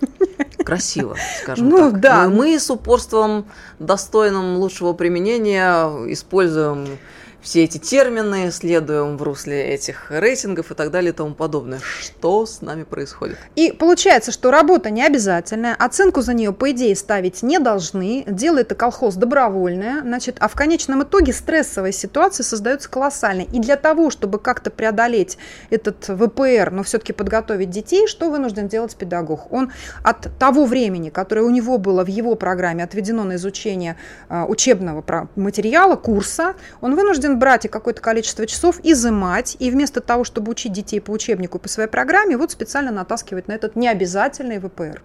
[0.64, 2.00] красиво, скажем ну, так.
[2.00, 2.24] Да.
[2.24, 3.46] Но мы с упорством,
[3.78, 6.98] достойным лучшего применения, используем
[7.42, 11.80] все эти термины, следуем в русле этих рейтингов и так далее и тому подобное.
[11.80, 13.36] Что с нами происходит?
[13.54, 18.72] И получается, что работа не обязательная, оценку за нее, по идее, ставить не должны, делает
[18.72, 23.44] это колхоз добровольная, значит, а в конечном итоге стрессовая ситуация создается колоссальной.
[23.52, 25.36] И для того, чтобы как-то преодолеть
[25.68, 29.52] этот ВПР, но все-таки подготовить детей, что вынужден делать педагог?
[29.52, 29.70] Он
[30.02, 33.96] от того времени, которое у него было в его программе отведено на изучение
[34.28, 40.00] а, учебного материала, курса, он вынужден должен брать и какое-то количество часов, изымать, и вместо
[40.00, 44.58] того, чтобы учить детей по учебнику, по своей программе, вот специально натаскивать на этот необязательный
[44.58, 45.02] ВПР.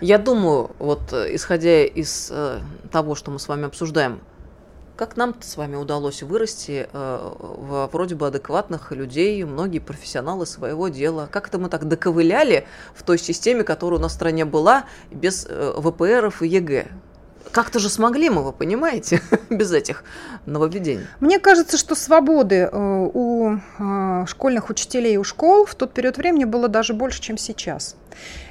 [0.00, 4.20] Я думаю, вот э, исходя из э, того, что мы с вами обсуждаем,
[4.96, 10.88] как нам с вами удалось вырасти э, в вроде бы адекватных людей, многие профессионалы своего
[10.88, 11.28] дела?
[11.30, 15.46] Как это мы так доковыляли в той системе, которая у нас в стране была, без
[15.48, 16.88] э, ВПРов и ЕГЭ?
[17.52, 20.04] Как-то же смогли мы, вы понимаете, без этих
[20.46, 21.06] нововведений.
[21.20, 26.16] Мне кажется, что свободы э, у э, школьных учителей и у школ в тот период
[26.16, 27.96] времени было даже больше, чем сейчас.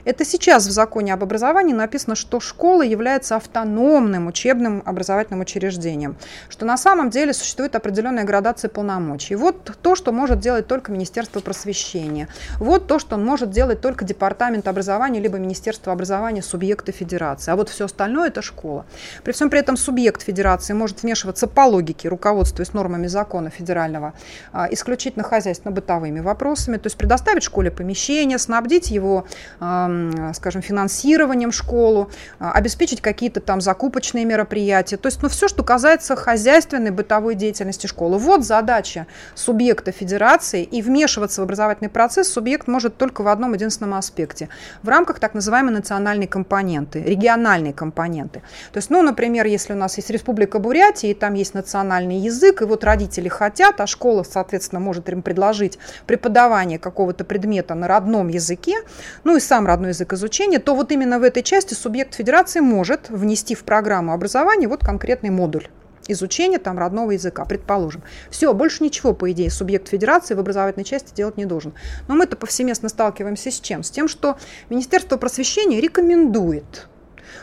[0.05, 6.15] Это сейчас в законе об образовании написано, что школа является автономным учебным образовательным учреждением,
[6.49, 9.35] что на самом деле существует определенная градация полномочий.
[9.35, 12.27] Вот то, что может делать только Министерство просвещения.
[12.59, 17.51] Вот то, что может делать только Департамент образования, либо Министерство образования субъекта федерации.
[17.51, 18.85] А вот все остальное– это школа.
[19.23, 24.13] При всем при этом субъект федерации может вмешиваться по логике, руководствуясь нормами закона федерального,
[24.51, 29.25] а, исключительно хозяйственно-бытовыми вопросами, то есть предоставить школе помещение, снабдить его
[29.59, 34.97] скажем, финансированием школу, а, обеспечить какие-то там закупочные мероприятия.
[34.97, 38.17] То есть, ну, все, что касается хозяйственной бытовой деятельности школы.
[38.17, 43.95] Вот задача субъекта федерации, и вмешиваться в образовательный процесс субъект может только в одном единственном
[43.95, 44.49] аспекте.
[44.81, 48.41] В рамках так называемой национальной компоненты, региональной компоненты.
[48.71, 52.61] То есть, ну, например, если у нас есть Республика Бурятия, и там есть национальный язык,
[52.61, 58.29] и вот родители хотят, а школа, соответственно, может им предложить преподавание какого-то предмета на родном
[58.29, 58.77] языке,
[59.23, 63.09] ну и сам родной язык изучения, то вот именно в этой части субъект федерации может
[63.09, 65.67] внести в программу образования вот конкретный модуль
[66.07, 68.03] изучения там родного языка, предположим.
[68.29, 71.73] Все, больше ничего, по идее, субъект федерации в образовательной части делать не должен.
[72.07, 73.81] Но мы-то повсеместно сталкиваемся с чем?
[73.81, 74.37] С тем, что
[74.69, 76.87] Министерство просвещения рекомендует,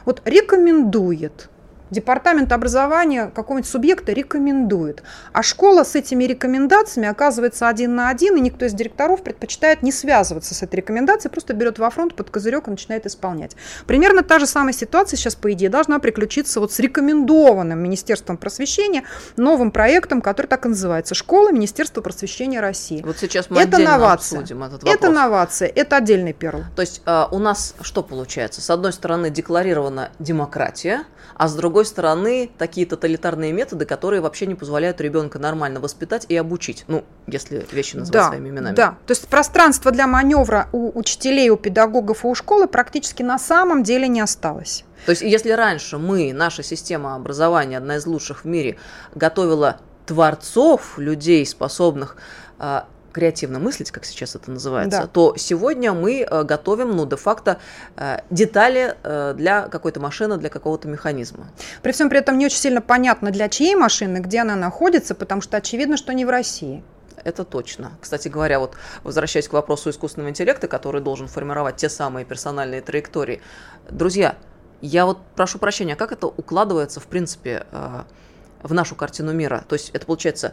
[0.04, 1.50] вот рекомендует
[1.90, 5.02] Департамент образования какого-нибудь субъекта рекомендует.
[5.32, 9.92] А школа с этими рекомендациями оказывается один на один, и никто из директоров предпочитает не
[9.92, 13.56] связываться с этой рекомендацией, просто берет во фронт под козырек и начинает исполнять.
[13.86, 19.04] Примерно та же самая ситуация сейчас, по идее, должна приключиться вот с рекомендованным Министерством просвещения
[19.36, 23.02] новым проектом, который так и называется «Школа Министерства просвещения России».
[23.02, 24.40] Вот сейчас мы это новация.
[24.40, 24.94] обсудим этот вопрос.
[24.94, 26.64] Это новация, это отдельный перл.
[26.74, 28.60] То есть э, у нас что получается?
[28.60, 34.54] С одной стороны декларирована демократия, а с другой стороны такие тоталитарные методы, которые вообще не
[34.54, 38.74] позволяют ребенка нормально воспитать и обучить, ну, если вещи называть да, своими именами.
[38.74, 43.38] Да, то есть пространство для маневра у учителей, у педагогов и у школы практически на
[43.38, 44.84] самом деле не осталось.
[45.04, 48.78] То есть если раньше мы, наша система образования, одна из лучших в мире,
[49.14, 52.16] готовила творцов, людей, способных
[52.58, 55.06] а, креативно мыслить, как сейчас это называется, да.
[55.06, 57.58] то сегодня мы э, готовим, ну, де-факто
[57.96, 61.46] э, детали э, для какой-то машины, для какого-то механизма.
[61.80, 65.40] При всем при этом не очень сильно понятно, для чьей машины, где она находится, потому
[65.40, 66.84] что очевидно, что не в России.
[67.24, 67.92] Это точно.
[68.02, 73.40] Кстати говоря, вот возвращаясь к вопросу искусственного интеллекта, который должен формировать те самые персональные траектории.
[73.88, 74.36] Друзья,
[74.82, 77.64] я вот прошу прощения, а как это укладывается, в принципе,
[78.62, 79.64] в нашу картину мира?
[79.66, 80.52] То есть это получается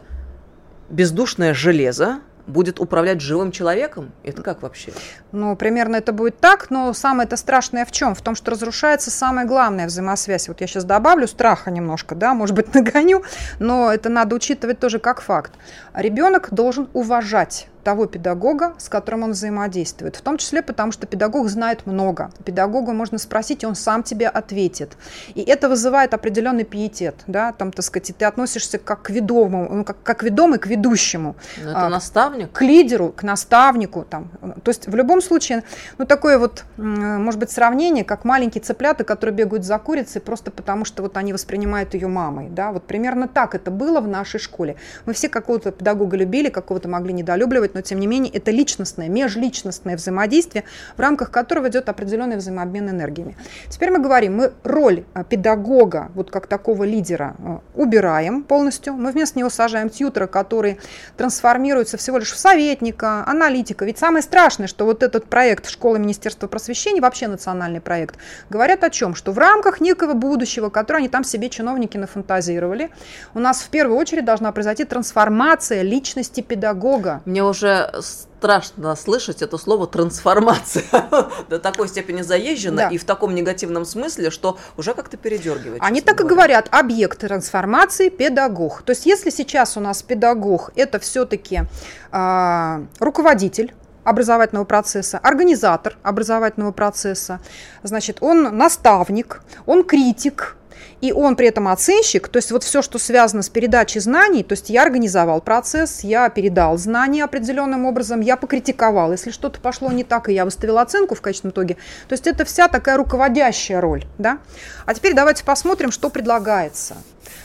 [0.88, 4.12] бездушное железо, будет управлять живым человеком?
[4.22, 4.92] Это как вообще?
[5.32, 8.14] Ну, примерно это будет так, но самое это страшное в чем?
[8.14, 10.48] В том, что разрушается самая главная взаимосвязь.
[10.48, 13.24] Вот я сейчас добавлю страха немножко, да, может быть, нагоню,
[13.58, 15.52] но это надо учитывать тоже как факт.
[15.94, 20.16] Ребенок должен уважать того педагога, с которым он взаимодействует.
[20.16, 22.30] В том числе потому, что педагог знает много.
[22.44, 24.96] Педагога можно спросить, и он сам тебе ответит.
[25.34, 27.16] И это вызывает определенный пиетет.
[27.26, 27.52] Да?
[27.52, 31.36] Там, так сказать, ты относишься как к ведомому, ну, как, как ведомый к ведущему.
[31.62, 32.52] Но это а, наставник?
[32.52, 34.06] К лидеру, к наставнику.
[34.08, 34.30] Там.
[34.62, 35.62] То есть в любом случае,
[35.98, 40.84] ну такое вот, может быть, сравнение, как маленькие цыплята, которые бегают за курицей просто потому,
[40.84, 42.48] что вот они воспринимают ее мамой.
[42.48, 42.72] Да?
[42.72, 44.76] Вот примерно так это было в нашей школе.
[45.04, 49.96] Мы все какого-то педагога любили, какого-то могли недолюбливать, но тем не менее это личностное, межличностное
[49.96, 50.64] взаимодействие,
[50.96, 53.36] в рамках которого идет определенный взаимообмен энергиями.
[53.68, 59.12] Теперь мы говорим, мы роль а, педагога, вот как такого лидера, а, убираем полностью, мы
[59.12, 60.78] вместо него сажаем тьютера, который
[61.16, 63.84] трансформируется всего лишь в советника, аналитика.
[63.84, 68.16] Ведь самое страшное, что вот этот проект школы Министерства просвещения, вообще национальный проект,
[68.50, 69.14] говорят о чем?
[69.14, 72.90] Что в рамках некого будущего, которое они там себе чиновники нафантазировали,
[73.34, 77.22] у нас в первую очередь должна произойти трансформация личности педагога.
[77.24, 77.63] Мне уже
[78.00, 80.84] страшно слышать это слово трансформация
[81.48, 82.88] до такой степени заезжено да.
[82.88, 85.80] и в таком негативном смысле, что уже как-то передергивает.
[85.82, 86.26] Они так говоря.
[86.26, 88.82] и говорят, объект трансформации педагог.
[88.82, 91.66] То есть если сейчас у нас педагог это все-таки э,
[92.12, 93.72] а, руководитель,
[94.04, 97.40] образовательного процесса, организатор образовательного процесса,
[97.82, 100.56] значит, он наставник, он критик,
[101.04, 104.54] и он при этом оценщик, то есть вот все, что связано с передачей знаний, то
[104.54, 110.02] есть я организовал процесс, я передал знания определенным образом, я покритиковал, если что-то пошло не
[110.02, 111.74] так, и я выставил оценку в качественном итоге,
[112.08, 114.38] то есть это вся такая руководящая роль, да.
[114.86, 116.96] А теперь давайте посмотрим, что предлагается.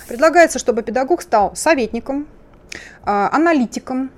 [0.07, 2.27] Предлагается, чтобы педагог стал советником,
[3.03, 4.09] а, аналитиком,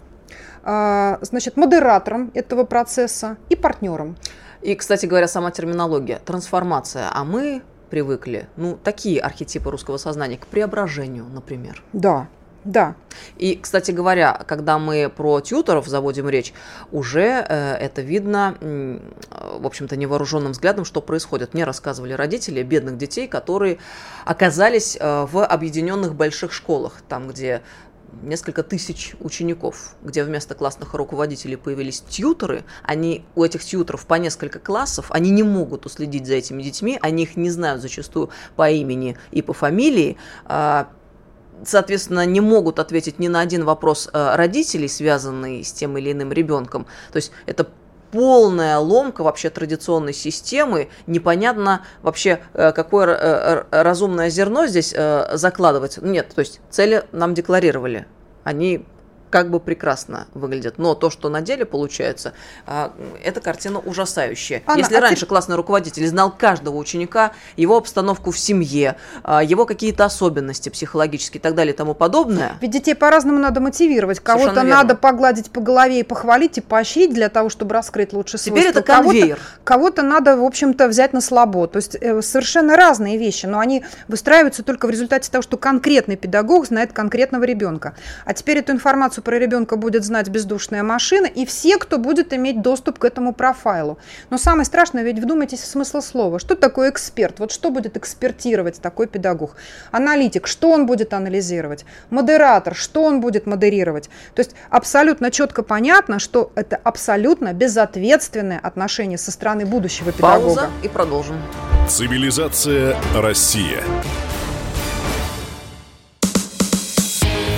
[0.64, 4.18] а, значит, модератором этого процесса и партнером.
[4.62, 7.10] И, кстати говоря, сама терминология– трансформация.
[7.12, 11.84] А мы привыкли, ну, такие архетипы русского сознания, к преображению, например.
[11.94, 12.28] Да,
[12.64, 12.96] да.
[13.38, 16.54] И, кстати говоря, когда мы про тьюторов заводим речь,
[16.92, 19.00] уже э, это видно, э,
[19.60, 21.54] в общем-то, невооруженным взглядом, что происходит.
[21.54, 23.80] Мне рассказывали родители бедных детей, которые
[24.26, 27.62] оказались э, в объединенных больших школах, там, где
[28.22, 34.60] несколько тысяч учеников, где вместо классных руководителей появились тьюторы, они, у этих тьюторов по несколько
[34.60, 39.18] классов, они не могут уследить за этими детьми, они их не знают зачастую по имени
[39.32, 40.90] и по фамилии, а,
[41.66, 46.32] соответственно, не могут ответить ни на один вопрос а, родителей, связанный с тем или иным
[46.32, 46.86] ребенком.
[47.12, 47.68] То есть это
[48.12, 50.90] полная ломка вообще традиционной системы.
[51.08, 55.98] Непонятно вообще, э, какое э, разумное зерно здесь э, закладывать.
[56.02, 58.06] Нет, то есть цели нам декларировали.
[58.44, 58.86] Они
[59.32, 60.78] как бы прекрасно выглядят.
[60.78, 62.34] Но то, что на деле получается,
[62.68, 64.62] а, эта картина ужасающая.
[64.68, 65.26] Анна, Если а раньше ты...
[65.28, 71.42] классный руководитель знал каждого ученика, его обстановку в семье, а, его какие-то особенности психологические и
[71.42, 72.58] так далее и тому подобное.
[72.62, 74.20] Ведь детей по-разному надо мотивировать.
[74.20, 78.60] Кого-то надо погладить по голове и похвалить и поощрить для того, чтобы раскрыть лучше свойства.
[78.60, 79.40] Теперь это конвейер.
[79.64, 81.68] Кого-то, кого надо, в общем-то, взять на слабо.
[81.68, 86.18] То есть э, совершенно разные вещи, но они выстраиваются только в результате того, что конкретный
[86.18, 87.96] педагог знает конкретного ребенка.
[88.26, 92.34] А теперь эту информацию информацию про ребенка будет знать бездушная машина и все, кто будет
[92.34, 93.98] иметь доступ к этому профайлу.
[94.30, 96.40] Но самое страшное, ведь вдумайтесь в смысл слова.
[96.40, 97.40] Что такое эксперт?
[97.40, 99.56] Вот что будет экспертировать такой педагог?
[99.92, 101.86] Аналитик, что он будет анализировать?
[102.10, 104.10] Модератор, что он будет модерировать?
[104.36, 110.56] То есть абсолютно четко понятно, что это абсолютно безответственное отношение со стороны будущего педагога.
[110.56, 111.36] Пауза и продолжим.
[111.88, 113.84] Цивилизация Россия.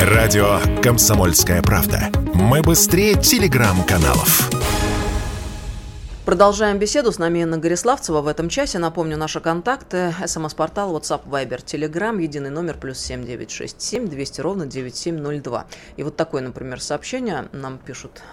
[0.03, 2.11] Радио «Комсомольская правда».
[2.33, 4.49] Мы быстрее телеграм-каналов.
[6.25, 7.13] Продолжаем беседу.
[7.13, 8.79] С нами Инна Гориславцева в этом часе.
[8.79, 10.13] Напомню, наши контакты.
[10.25, 12.21] СМС-портал, WhatsApp, Viber, Telegram.
[12.21, 15.67] Единый номер плюс 7967 200 ровно 9702.
[15.95, 18.23] И вот такое, например, сообщение нам пишут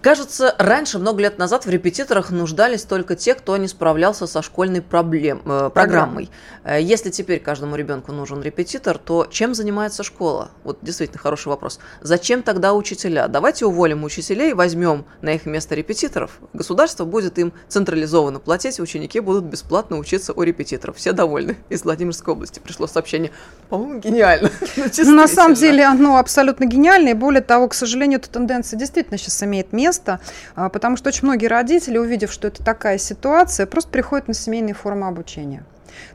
[0.00, 4.80] Кажется, раньше, много лет назад, в репетиторах нуждались только те, кто не справлялся со школьной
[4.80, 6.30] проблем, э, программой.
[6.62, 10.50] Э, если теперь каждому ребенку нужен репетитор, то чем занимается школа?
[10.62, 11.80] Вот действительно хороший вопрос.
[12.00, 13.26] Зачем тогда учителя?
[13.26, 16.38] Давайте уволим учителей, возьмем на их место репетиторов.
[16.52, 20.96] Государство будет им централизованно платить, ученики будут бесплатно учиться у репетиторов.
[20.96, 21.56] Все довольны.
[21.70, 23.32] Из Владимирской области пришло сообщение.
[23.68, 24.50] По-моему, гениально.
[25.08, 27.08] Ну, на самом деле оно абсолютно гениально.
[27.08, 30.20] И более того, к сожалению, эта тенденция действительно сейчас имеет место место,
[30.54, 34.74] а, потому что очень многие родители, увидев, что это такая ситуация, просто приходят на семейные
[34.74, 35.62] формы обучения.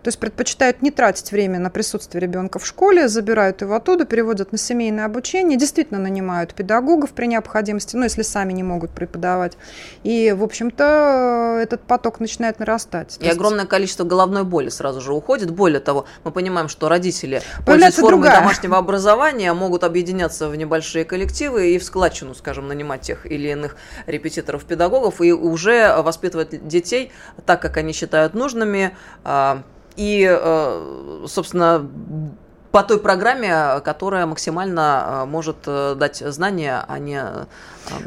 [0.02, 4.52] То есть предпочитают не тратить время на присутствие ребенка в школе, забирают его оттуда, переводят
[4.52, 9.58] на семейное обучение, действительно нанимают педагогов при необходимости, ну, если сами не могут преподавать.
[10.04, 13.18] И, в общем-то, этот поток начинает нарастать.
[13.20, 13.36] И есть...
[13.36, 15.52] огромное количество головной боли сразу же уходит.
[15.52, 18.40] Более того, мы понимаем, что родители, пользуясь формой другая.
[18.40, 23.76] домашнего образования, могут объединяться в небольшие коллективы и в складчину, скажем, нанимать тех или иных
[24.06, 27.12] репетиторов-педагогов и уже воспитывать детей
[27.46, 29.63] так, как они считают нужными, а,
[29.96, 31.90] и, э, собственно,
[32.74, 37.22] по той программе, которая максимально может дать знания, а не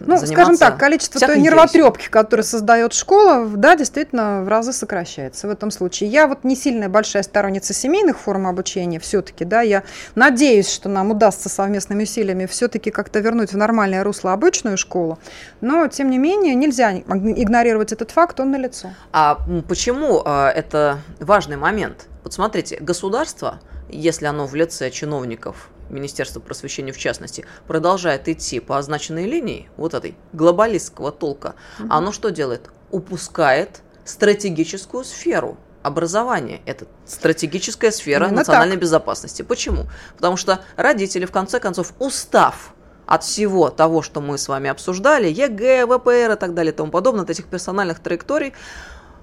[0.05, 5.51] ну, скажем так, количество той нервотрепки, которую создает школа, да, действительно в разы сокращается в
[5.51, 6.11] этом случае.
[6.11, 9.85] Я вот не сильная большая сторонница семейных форм обучения все-таки, да, я
[10.17, 15.21] надеюсь, что нам удастся совместными усилиями все-таки как-то вернуть в нормальное русло обычную школу,
[15.61, 18.89] но, тем не менее, нельзя игнорировать этот факт, он налицо.
[19.12, 19.39] А
[19.69, 22.09] почему это важный момент?
[22.25, 28.78] Вот смотрите, государство, если оно в лице чиновников Министерство просвещения в частности, продолжает идти по
[28.78, 31.89] означенной линии, вот этой глобалистского толка, угу.
[31.91, 32.70] оно что делает?
[32.91, 36.61] Упускает стратегическую сферу образования.
[36.66, 38.82] Это стратегическая сфера Именно национальной так.
[38.82, 39.43] безопасности.
[39.43, 39.87] Почему?
[40.16, 42.74] Потому что родители, в конце концов, устав
[43.07, 46.91] от всего того, что мы с вами обсуждали, ЕГЭ, ВПР и так далее и тому
[46.91, 48.53] подобное, от этих персональных траекторий,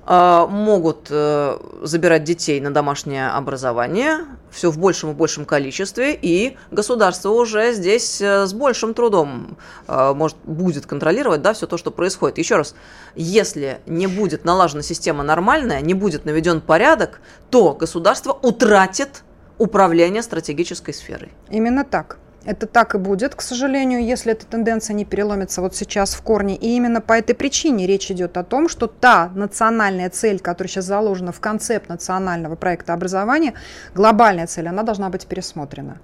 [0.06, 7.30] могут э, забирать детей на домашнее образование все в большем и большем количестве, и государство
[7.30, 12.38] уже здесь э, с большим трудом э, может, будет контролировать да, все то, что происходит.
[12.38, 12.76] Еще раз,
[13.16, 19.24] если не будет налажена система нормальная, не будет наведен порядок, то государство утратит
[19.58, 21.32] управление стратегической сферой.
[21.50, 22.18] Именно так.
[22.46, 26.56] Это так и будет, к сожалению, если эта тенденция не переломится вот сейчас в корне.
[26.56, 30.86] И именно по этой причине речь идет о том, что та национальная цель, которая сейчас
[30.86, 33.54] заложена в концепт национального проекта образования,
[33.96, 36.00] глобальная цель, она должна быть пересмотрена.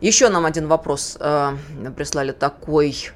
[0.00, 1.56] Еще нам один вопрос э,
[1.96, 3.10] прислали такой.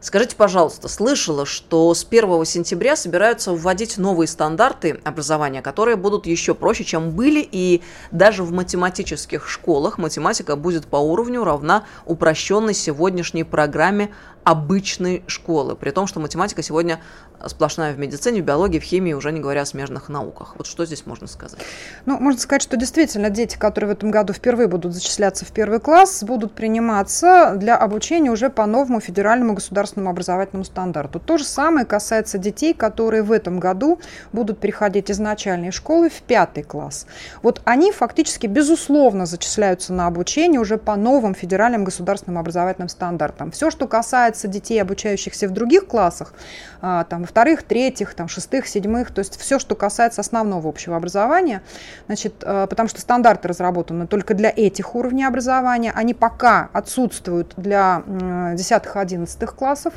[0.00, 6.54] Скажите, пожалуйста, слышала, что с 1 сентября собираются вводить новые стандарты образования, которые будут еще
[6.54, 7.82] проще, чем были, и
[8.12, 14.10] даже в математических школах математика будет по уровню равна упрощенной сегодняшней программе
[14.44, 17.00] обычной школы, при том, что математика сегодня
[17.46, 20.54] сплошная в медицине, в биологии, в химии, уже не говоря о смежных науках.
[20.56, 21.60] Вот что здесь можно сказать?
[22.06, 25.80] Ну, можно сказать, что действительно дети, которые в этом году впервые будут зачисляться в первый
[25.80, 31.20] класс, будут приниматься для обучения уже по новому федеральному государственному образовательному стандарту.
[31.20, 34.00] То же самое касается детей, которые в этом году
[34.32, 37.06] будут переходить из начальной школы в пятый класс.
[37.42, 43.50] Вот они фактически, безусловно, зачисляются на обучение уже по новым федеральным государственным образовательным стандартам.
[43.52, 46.32] Все, что касается детей, обучающихся в других классах,
[46.80, 51.62] а, там, вторых, третьих, там, шестых, седьмых, то есть все, что касается основного общего образования,
[52.06, 58.02] значит, э, потому что стандарты разработаны только для этих уровней образования, они пока отсутствуют для
[58.06, 59.94] 10-11 классов,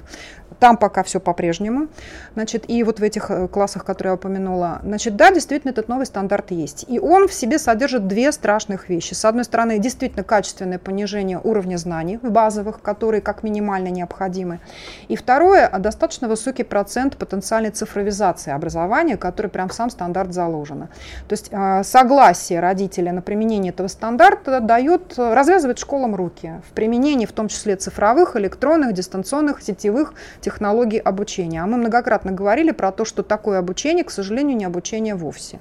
[0.60, 1.88] там пока все по-прежнему.
[2.34, 6.06] Значит, и вот в этих э, классах, которые я упомянула, значит, да, действительно, этот новый
[6.06, 6.86] стандарт есть.
[6.88, 9.14] И он в себе содержит две страшных вещи.
[9.14, 14.60] С одной стороны, действительно качественное понижение уровня знаний в базовых, которые как минимально необходимы.
[15.08, 20.90] И второе, достаточно высокий процент потенциальной цифровизации образования, который прям в сам стандарт заложено.
[21.28, 27.26] То есть э, согласие родителя на применение этого стандарта дает, развязывает школам руки в применении
[27.26, 31.62] в том числе цифровых, электронных, дистанционных, сетевых технологий обучения.
[31.64, 35.60] А мы многократно говорили про то, что такое обучение, к сожалению, не обучение вовсе.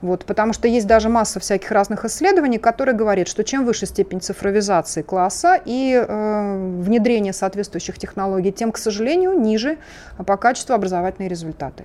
[0.00, 4.20] Вот, потому что есть даже масса всяких разных исследований, которые говорят, что чем выше степень
[4.20, 9.78] цифровизации класса и э, внедрения соответствующих технологий, тем, к сожалению, ниже
[10.26, 11.84] по качеству образовательные результаты.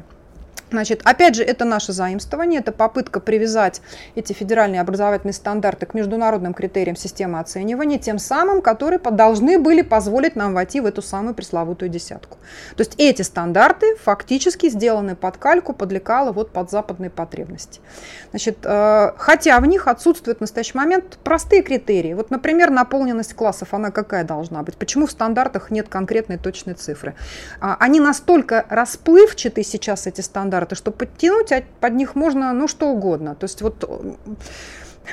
[0.72, 3.82] Значит, опять же, это наше заимствование, это попытка привязать
[4.16, 10.36] эти федеральные образовательные стандарты к международным критериям системы оценивания, тем самым, которые должны были позволить
[10.36, 12.38] нам войти в эту самую пресловутую десятку.
[12.76, 17.82] То есть эти стандарты фактически сделаны под кальку, под лекало, вот под западные потребности.
[18.30, 22.14] Значит, э, хотя в них отсутствуют в настоящий момент простые критерии.
[22.14, 24.78] Вот, например, наполненность классов, она какая должна быть?
[24.78, 27.16] Почему в стандартах нет конкретной точной цифры?
[27.60, 32.90] А, они настолько расплывчаты сейчас, эти стандарты, стандарты, что подтянуть под них можно ну что
[32.90, 33.36] угодно.
[33.36, 34.14] То есть вот э,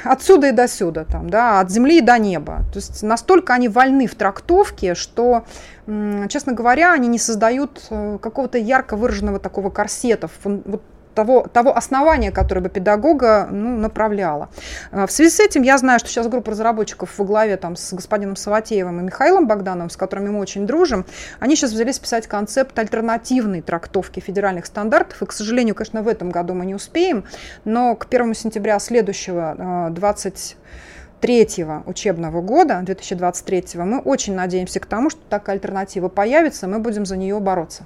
[0.04, 2.62] отсюда и до сюда, там, да, от земли и до неба.
[2.72, 5.44] То есть настолько они вольны в трактовке, что,
[6.28, 10.82] честно говоря, они не создают э, какого-то ярко выраженного такого корсета, вот
[11.16, 14.50] того, того основания, которое бы педагога ну, направляло.
[14.92, 17.92] А, в связи с этим я знаю, что сейчас группа разработчиков во главе там, с
[17.92, 21.06] господином Саватеевым и Михаилом Богдановым, с которыми мы очень дружим,
[21.40, 25.22] они сейчас взялись писать концепт альтернативной трактовки федеральных стандартов.
[25.22, 27.24] И, к сожалению, конечно, в этом году мы не успеем,
[27.64, 34.86] но к 1 сентября следующего, 20 а, третьего учебного года, 2023, мы очень надеемся к
[34.86, 37.84] тому, что такая альтернатива появится, мы будем за нее бороться.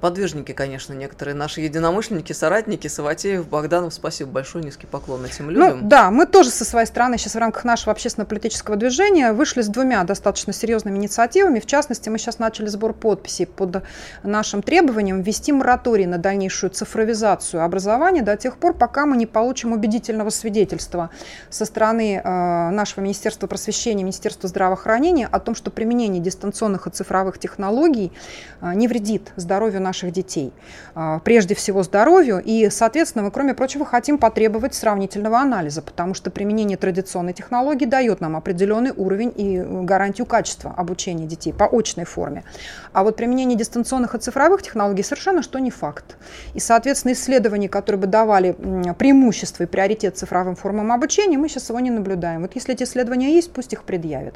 [0.00, 5.80] Подвижники, конечно, некоторые наши единомышленники, соратники, Саватеев, Богданов, спасибо большое, низкий поклон этим ну людям.
[5.82, 9.68] Ну, да, мы тоже со своей стороны сейчас в рамках нашего общественно-политического движения вышли с
[9.68, 11.60] двумя достаточно серьезными инициативами.
[11.60, 13.82] В частности, мы сейчас начали сбор подписей под
[14.22, 19.72] нашим требованием ввести мораторий на дальнейшую цифровизацию образования до тех пор, пока мы не получим
[19.72, 21.10] убедительного свидетельства
[21.50, 27.38] со стороны э, нашего Министерства просвещения, Министерства здравоохранения о том, что применение дистанционных и цифровых
[27.38, 28.12] технологий
[28.60, 30.52] э, не вредит здоровью наших детей.
[30.94, 32.40] А, прежде всего здоровью.
[32.44, 38.20] И, соответственно, мы, кроме прочего, хотим потребовать сравнительного анализа, потому что применение традиционной технологии дает
[38.20, 42.44] нам определенный уровень и гарантию качества обучения детей по очной форме.
[42.92, 46.16] А вот применение дистанционных и цифровых технологий совершенно что не факт.
[46.54, 48.52] И, соответственно, исследования, которые бы давали
[48.98, 52.42] преимущество и приоритет цифровым формам обучения, мы сейчас его не наблюдаем.
[52.42, 54.34] Вот если эти исследования есть, пусть их предъявят.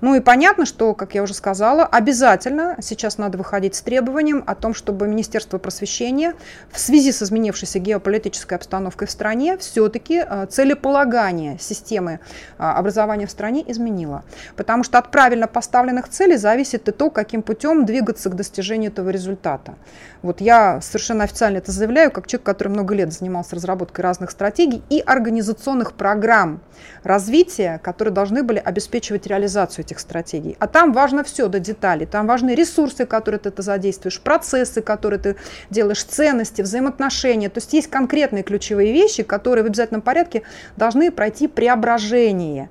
[0.00, 4.54] Ну и понятно, что, как я уже сказала, обязательно сейчас надо выходить с требованием о
[4.62, 6.34] том, чтобы Министерство просвещения
[6.70, 13.30] в связи с изменившейся геополитической обстановкой в стране все-таки э, целеполагание системы э, образования в
[13.30, 14.22] стране изменило.
[14.56, 19.10] Потому что от правильно поставленных целей зависит и то, каким путем двигаться к достижению этого
[19.10, 19.74] результата.
[20.22, 24.82] Вот я совершенно официально это заявляю, как человек, который много лет занимался разработкой разных стратегий
[24.88, 26.60] и организационных программ
[27.02, 30.56] развития, которые должны были обеспечивать реализацию этих стратегий.
[30.60, 32.06] А там важно все до деталей.
[32.06, 34.20] Там важны ресурсы, которые ты это задействуешь,
[34.52, 35.36] процессы, которые ты
[35.70, 37.48] делаешь, ценности, взаимоотношения.
[37.48, 40.42] То есть есть конкретные ключевые вещи, которые в обязательном порядке
[40.76, 42.68] должны пройти преображение.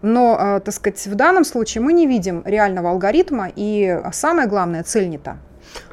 [0.00, 4.82] Но, э, так сказать, в данном случае мы не видим реального алгоритма, и самое главное,
[4.84, 5.36] цель не та.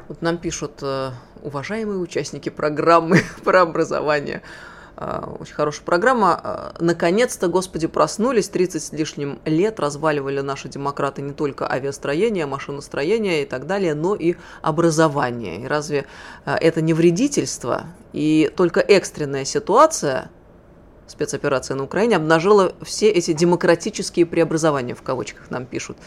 [0.08, 1.10] Вот нам пишут э,
[1.42, 4.40] уважаемые участники программы про образование.
[4.96, 6.40] Э, очень хорошая программа.
[6.42, 8.48] Э, наконец-то, Господи, проснулись.
[8.48, 14.14] 30 с лишним лет разваливали наши демократы не только авиастроение, машиностроение и так далее, но
[14.14, 15.62] и образование.
[15.62, 16.06] И разве
[16.44, 17.84] это не вредительство?
[18.12, 20.30] И только экстренная ситуация,
[21.06, 25.98] спецоперация на Украине, обнажила все эти демократические преобразования, в кавычках нам пишут.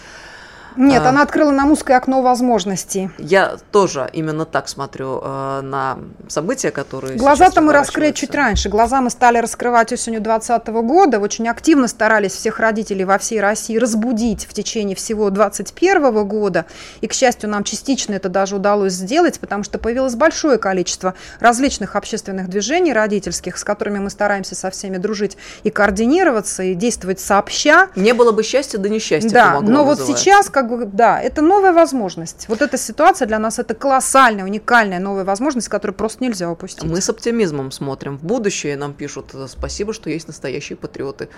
[0.75, 3.09] Нет, а, она открыла нам узкое окно возможностей.
[3.17, 8.69] Я тоже именно так смотрю э, на события, которые Глаза-то мы раскрыли чуть раньше.
[8.69, 11.19] Глаза мы стали раскрывать осенью 2020 года.
[11.19, 16.65] Очень активно старались всех родителей во всей России разбудить в течение всего 2021 года.
[17.01, 21.95] И, к счастью, нам частично это даже удалось сделать, потому что появилось большое количество различных
[21.95, 27.89] общественных движений родительских, с которыми мы стараемся со всеми дружить и координироваться, и действовать сообща.
[27.95, 29.29] Не было бы счастья, да несчастья.
[29.29, 32.47] Да, но вот сейчас, как бы, да, это новая возможность.
[32.47, 36.83] Вот эта ситуация для нас это колоссальная, уникальная новая возможность, которую просто нельзя упустить.
[36.83, 41.29] Мы с оптимизмом смотрим в будущее, нам пишут э, спасибо, что есть настоящие патриоты.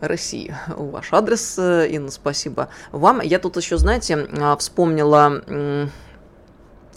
[0.00, 0.54] России.
[0.68, 3.20] Ваш адрес, э, Инна, спасибо вам.
[3.22, 5.42] Я тут еще, знаете, а, вспомнила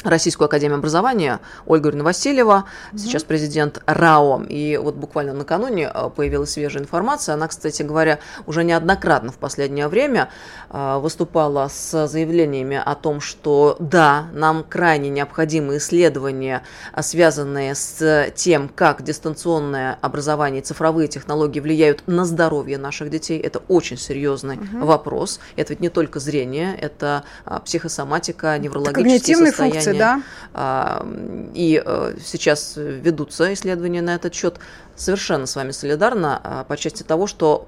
[0.03, 2.97] Российскую академию образования Ольга Юрьевна Васильева, угу.
[2.97, 4.43] сейчас президент РАО.
[4.47, 7.33] И вот буквально накануне э, появилась свежая информация.
[7.33, 10.29] Она, кстати говоря, уже неоднократно в последнее время
[10.69, 18.31] э, выступала с заявлениями о том, что да, нам крайне необходимы исследования, э, связанные с
[18.35, 23.37] тем, как дистанционное образование и цифровые технологии влияют на здоровье наших детей.
[23.37, 24.85] Это очень серьезный угу.
[24.85, 25.41] вопрос.
[25.57, 27.25] Это ведь не только зрение, это
[27.65, 30.21] психосоматика, неврологические состояния инфекции, да.
[30.53, 31.05] А,
[31.53, 34.59] и э, сейчас ведутся исследования на этот счет.
[34.95, 37.67] Совершенно с вами солидарна а, по части того, что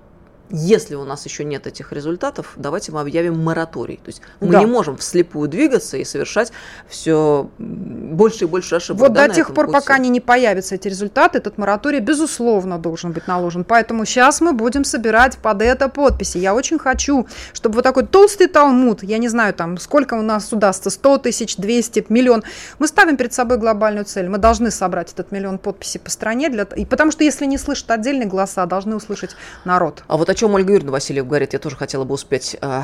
[0.51, 3.97] если у нас еще нет этих результатов, давайте мы объявим мораторий.
[3.97, 4.59] То есть мы да.
[4.59, 6.51] не можем вслепую двигаться и совершать
[6.87, 9.01] все больше и больше ошибок.
[9.01, 9.79] Вот да, до тех пор, пути.
[9.79, 13.63] пока они не появятся, эти результаты, этот мораторий, безусловно, должен быть наложен.
[13.63, 16.37] Поэтому сейчас мы будем собирать под это подписи.
[16.37, 20.51] Я очень хочу, чтобы вот такой толстый талмуд, я не знаю, там, сколько у нас
[20.51, 22.43] удастся, 100 тысяч, 200, миллион.
[22.79, 24.27] Мы ставим перед собой глобальную цель.
[24.27, 26.49] Мы должны собрать этот миллион подписей по стране.
[26.49, 26.63] Для...
[26.63, 29.35] И потому что если не слышат отдельные голоса, должны услышать
[29.65, 30.03] народ.
[30.07, 32.81] А вот о чем Ольга Юрьевна Васильев говорит, я тоже хотела бы успеть э,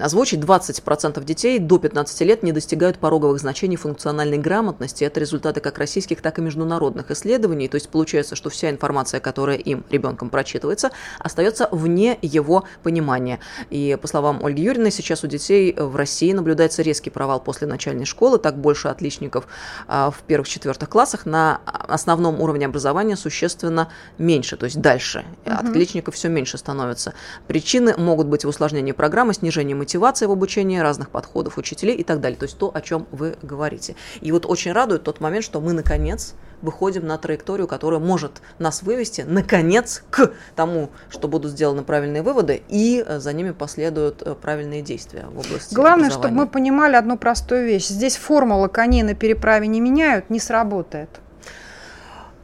[0.00, 0.38] озвучить.
[0.38, 5.02] 20% детей до 15 лет не достигают пороговых значений функциональной грамотности.
[5.02, 7.66] Это результаты как российских, так и международных исследований.
[7.66, 13.40] То есть получается, что вся информация, которая им, ребенком, прочитывается, остается вне его понимания.
[13.70, 18.04] И по словам Ольги Юрьевны, сейчас у детей в России наблюдается резкий провал после начальной
[18.04, 18.38] школы.
[18.38, 19.48] Так больше отличников
[19.88, 25.24] э, в первых-четвертых классах на основном уровне образования существенно меньше, то есть дальше.
[25.44, 25.70] Угу.
[25.70, 27.14] Отличников все меньше становится становятся.
[27.46, 32.20] Причины могут быть в усложнении программы, снижении мотивации в обучении, разных подходов учителей и так
[32.20, 32.38] далее.
[32.38, 33.96] То есть то, о чем вы говорите.
[34.20, 38.82] И вот очень радует тот момент, что мы наконец выходим на траекторию, которая может нас
[38.82, 44.34] вывести, наконец, к тому, что будут сделаны правильные выводы, и э, за ними последуют э,
[44.34, 47.88] правильные действия в области Главное, чтобы мы понимали одну простую вещь.
[47.88, 51.10] Здесь формула коней на переправе не меняют, не сработает.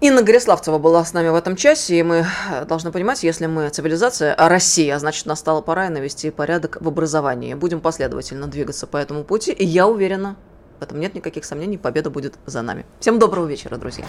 [0.01, 3.69] Инна Гориславцева была с нами в этом часе, и мы э, должны понимать, если мы
[3.69, 7.53] цивилизация, а Россия, значит, настала пора навести порядок в образовании.
[7.53, 10.37] Будем последовательно двигаться по этому пути, и я уверена,
[10.79, 12.87] в этом нет никаких сомнений, победа будет за нами.
[12.99, 14.07] Всем доброго вечера, друзья.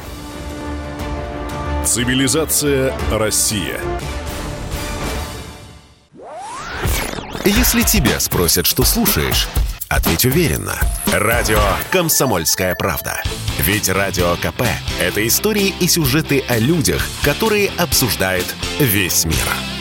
[1.85, 3.77] Цивилизация Россия.
[7.43, 9.49] Если тебя спросят, что слушаешь,
[9.91, 10.75] ответь уверенно.
[11.11, 11.61] Радио
[11.91, 13.21] «Комсомольская правда».
[13.59, 14.63] Ведь Радио КП–
[14.99, 18.45] это истории и сюжеты о людях, которые обсуждает
[18.79, 19.80] весь мир.